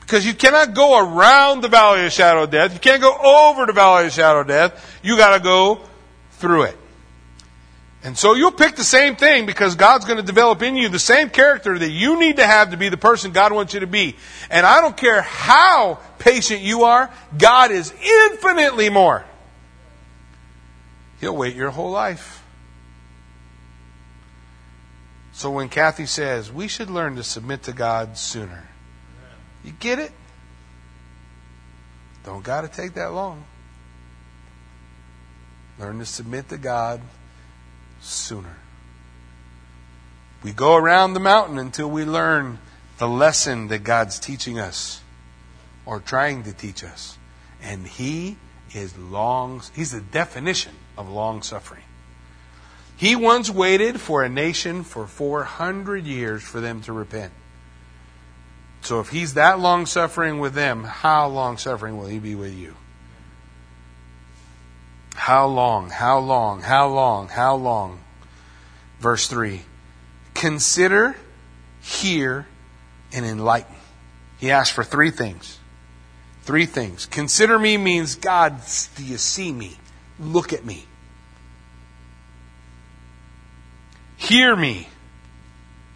[0.00, 2.72] Because you cannot go around the valley of shadow of death.
[2.72, 5.00] You can't go over the valley of shadow of death.
[5.02, 5.80] You got to go
[6.32, 6.76] through it.
[8.02, 10.98] And so you'll pick the same thing because God's going to develop in you the
[10.98, 13.86] same character that you need to have to be the person God wants you to
[13.86, 14.16] be.
[14.50, 19.24] And I don't care how patient you are, God is infinitely more.
[21.20, 22.42] He'll wait your whole life.
[25.32, 28.66] So when Kathy says, we should learn to submit to God sooner,
[29.62, 30.12] you get it?
[32.24, 33.44] Don't got to take that long.
[35.78, 37.00] Learn to submit to God
[38.00, 38.56] sooner.
[40.42, 42.58] We go around the mountain until we learn
[42.98, 45.02] the lesson that God's teaching us
[45.84, 47.18] or trying to teach us.
[47.62, 48.36] And He
[48.74, 51.82] is long, He's the definition of long suffering.
[52.96, 57.32] He once waited for a nation for 400 years for them to repent.
[58.82, 62.54] So if he's that long suffering with them, how long suffering will he be with
[62.54, 62.76] you?
[65.14, 68.00] How long, how long, how long, how long?
[69.00, 69.62] Verse 3
[70.34, 71.16] Consider,
[71.80, 72.46] hear,
[73.12, 73.76] and enlighten.
[74.38, 75.60] He asked for three things
[76.42, 77.06] Three things.
[77.06, 78.56] Consider me means God,
[78.96, 79.76] do you see me?
[80.18, 80.86] Look at me.
[84.16, 84.88] Hear me.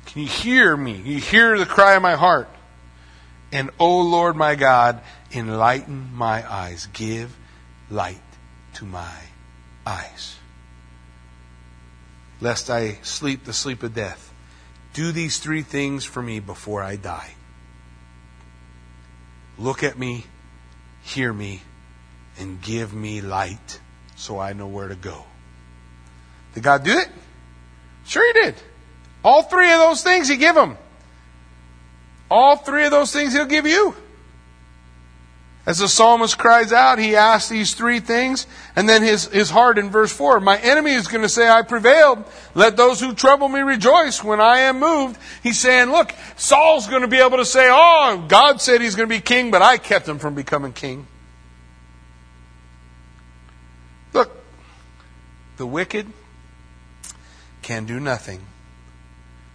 [0.06, 0.94] Can you hear me?
[0.94, 2.48] Can You hear the cry of my heart.
[3.52, 5.00] And, O Lord my God,
[5.32, 6.86] enlighten my eyes.
[6.92, 7.36] Give
[7.90, 8.20] light
[8.74, 9.16] to my
[9.86, 10.36] eyes.
[12.40, 14.32] Lest I sleep the sleep of death.
[14.92, 17.34] Do these three things for me before I die.
[19.58, 20.26] Look at me,
[21.02, 21.62] hear me,
[22.38, 23.80] and give me light
[24.16, 25.24] so I know where to go.
[26.54, 27.08] Did God do it?
[28.04, 28.54] Sure, He did.
[29.24, 30.76] All three of those things He give him.
[32.30, 33.94] All three of those things He'll give you.
[35.66, 38.46] As the psalmist cries out, he asks these three things,
[38.76, 41.62] and then his, his heart in verse 4 My enemy is going to say, I
[41.62, 42.22] prevailed.
[42.54, 45.18] Let those who trouble me rejoice when I am moved.
[45.42, 49.08] He's saying, Look, Saul's going to be able to say, Oh, God said he's going
[49.08, 51.06] to be king, but I kept him from becoming king.
[54.12, 54.36] Look,
[55.56, 56.06] the wicked
[57.62, 58.44] can do nothing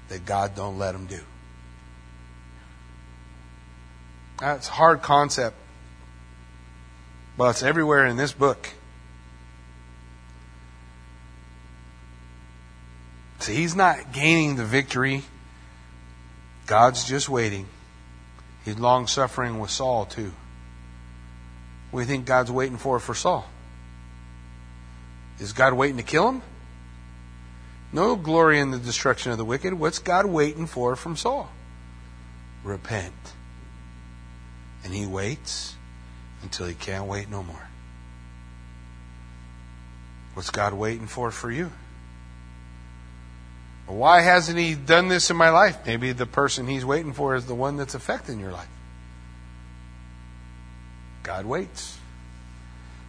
[0.08, 1.20] that God don't let them do.
[4.40, 5.56] That's a hard concept.
[7.40, 8.68] Well, it's everywhere in this book.
[13.40, 15.24] See, he's not gaining the victory.
[16.68, 17.66] God's just waiting.
[18.66, 20.34] He's long suffering with Saul, too.
[21.92, 23.48] What do you think God's waiting for for Saul?
[25.40, 26.42] Is God waiting to kill him?
[27.94, 29.74] No glory in the destruction of the wicked.
[29.74, 31.50] What's God waiting for from Saul?
[32.66, 33.14] Repent.
[34.84, 35.78] And he waits
[36.42, 37.68] until he can't wait no more.
[40.34, 41.72] What's God waiting for for you?
[43.88, 45.86] Why hasn't he done this in my life?
[45.86, 48.70] Maybe the person he's waiting for is the one that's affecting your life.
[51.24, 51.98] God waits.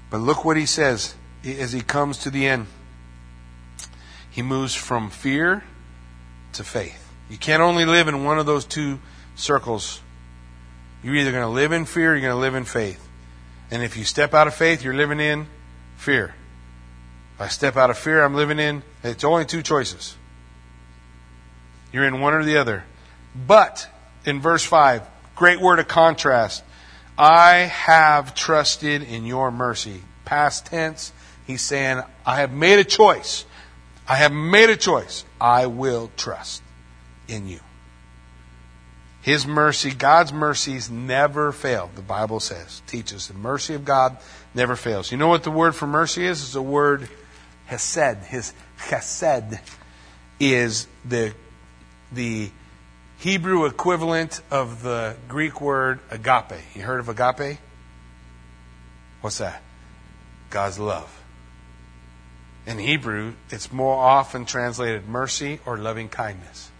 [0.09, 1.14] But look what he says
[1.45, 2.66] as he comes to the end.
[4.31, 5.64] He moves from fear
[6.55, 7.12] to faith.
[7.28, 9.01] You can't only live in one of those two
[9.37, 10.01] circles.
[11.03, 13.07] You're either going to live in fear or you're going to live in faith.
[13.71, 15.47] And if you step out of faith, you're living in
[15.97, 16.35] fear.
[17.35, 20.16] If I step out of fear, I'm living in, it's only two choices.
[21.93, 22.85] You're in one or the other.
[23.35, 23.89] But,
[24.25, 25.03] in verse 5,
[25.37, 26.64] great word of contrast.
[27.16, 30.03] I have trusted in your mercy.
[30.25, 31.12] Past tense,
[31.47, 33.45] he's saying, I have made a choice.
[34.09, 35.25] I have made a choice.
[35.41, 36.62] I will trust
[37.29, 37.61] in you.
[39.23, 43.29] His mercy, God's mercies never fail, the Bible says, teaches.
[43.29, 44.16] The mercy of God
[44.55, 45.12] never fails.
[45.12, 46.41] You know what the word for mercy is?
[46.43, 47.09] It's the word
[47.68, 48.25] hesed.
[48.25, 49.61] His chesed
[50.39, 51.35] is the,
[52.11, 52.51] the
[53.18, 56.59] Hebrew equivalent of the Greek word agape.
[56.75, 57.59] You heard of agape?
[59.21, 59.62] What's that?
[60.49, 61.14] God's love.
[62.66, 66.71] In Hebrew, it's more often translated mercy or loving kindness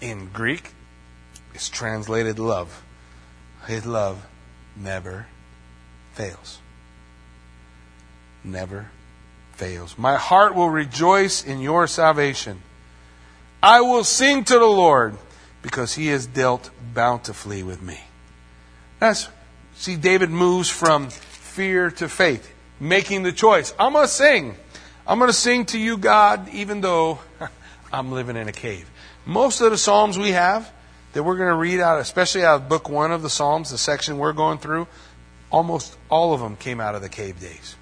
[0.00, 0.72] in Greek
[1.54, 2.82] is translated love.
[3.66, 4.26] His love
[4.76, 5.26] never
[6.12, 6.60] fails.
[8.42, 8.90] Never
[9.52, 9.98] fails.
[9.98, 12.62] My heart will rejoice in your salvation.
[13.62, 15.16] I will sing to the Lord
[15.62, 18.00] because he has dealt bountifully with me.
[18.98, 19.28] That's
[19.74, 23.74] see David moves from fear to faith, making the choice.
[23.78, 24.56] I'm going to sing.
[25.06, 27.18] I'm going to sing to you God even though
[27.92, 28.88] I'm living in a cave.
[29.26, 30.70] Most of the Psalms we have
[31.12, 33.78] that we're going to read out, especially out of book one of the Psalms, the
[33.78, 34.86] section we're going through,
[35.50, 37.76] almost all of them came out of the cave days.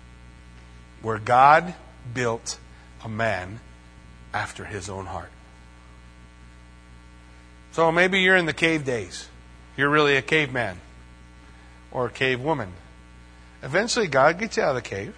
[1.02, 1.74] Where God
[2.12, 2.58] built
[3.04, 3.60] a man
[4.34, 5.30] after his own heart.
[7.72, 9.28] So maybe you're in the cave days.
[9.76, 10.80] You're really a caveman
[11.92, 12.72] or a cave woman.
[13.62, 15.14] Eventually, God gets you out of the cave.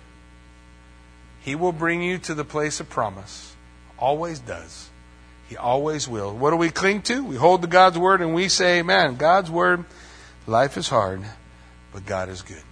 [1.40, 3.54] He will bring you to the place of promise.
[3.98, 4.89] Always does.
[5.51, 6.32] He always will.
[6.32, 7.24] What do we cling to?
[7.24, 9.16] We hold to God's word and we say, Amen.
[9.16, 9.84] God's word,
[10.46, 11.24] life is hard,
[11.92, 12.62] but God is good.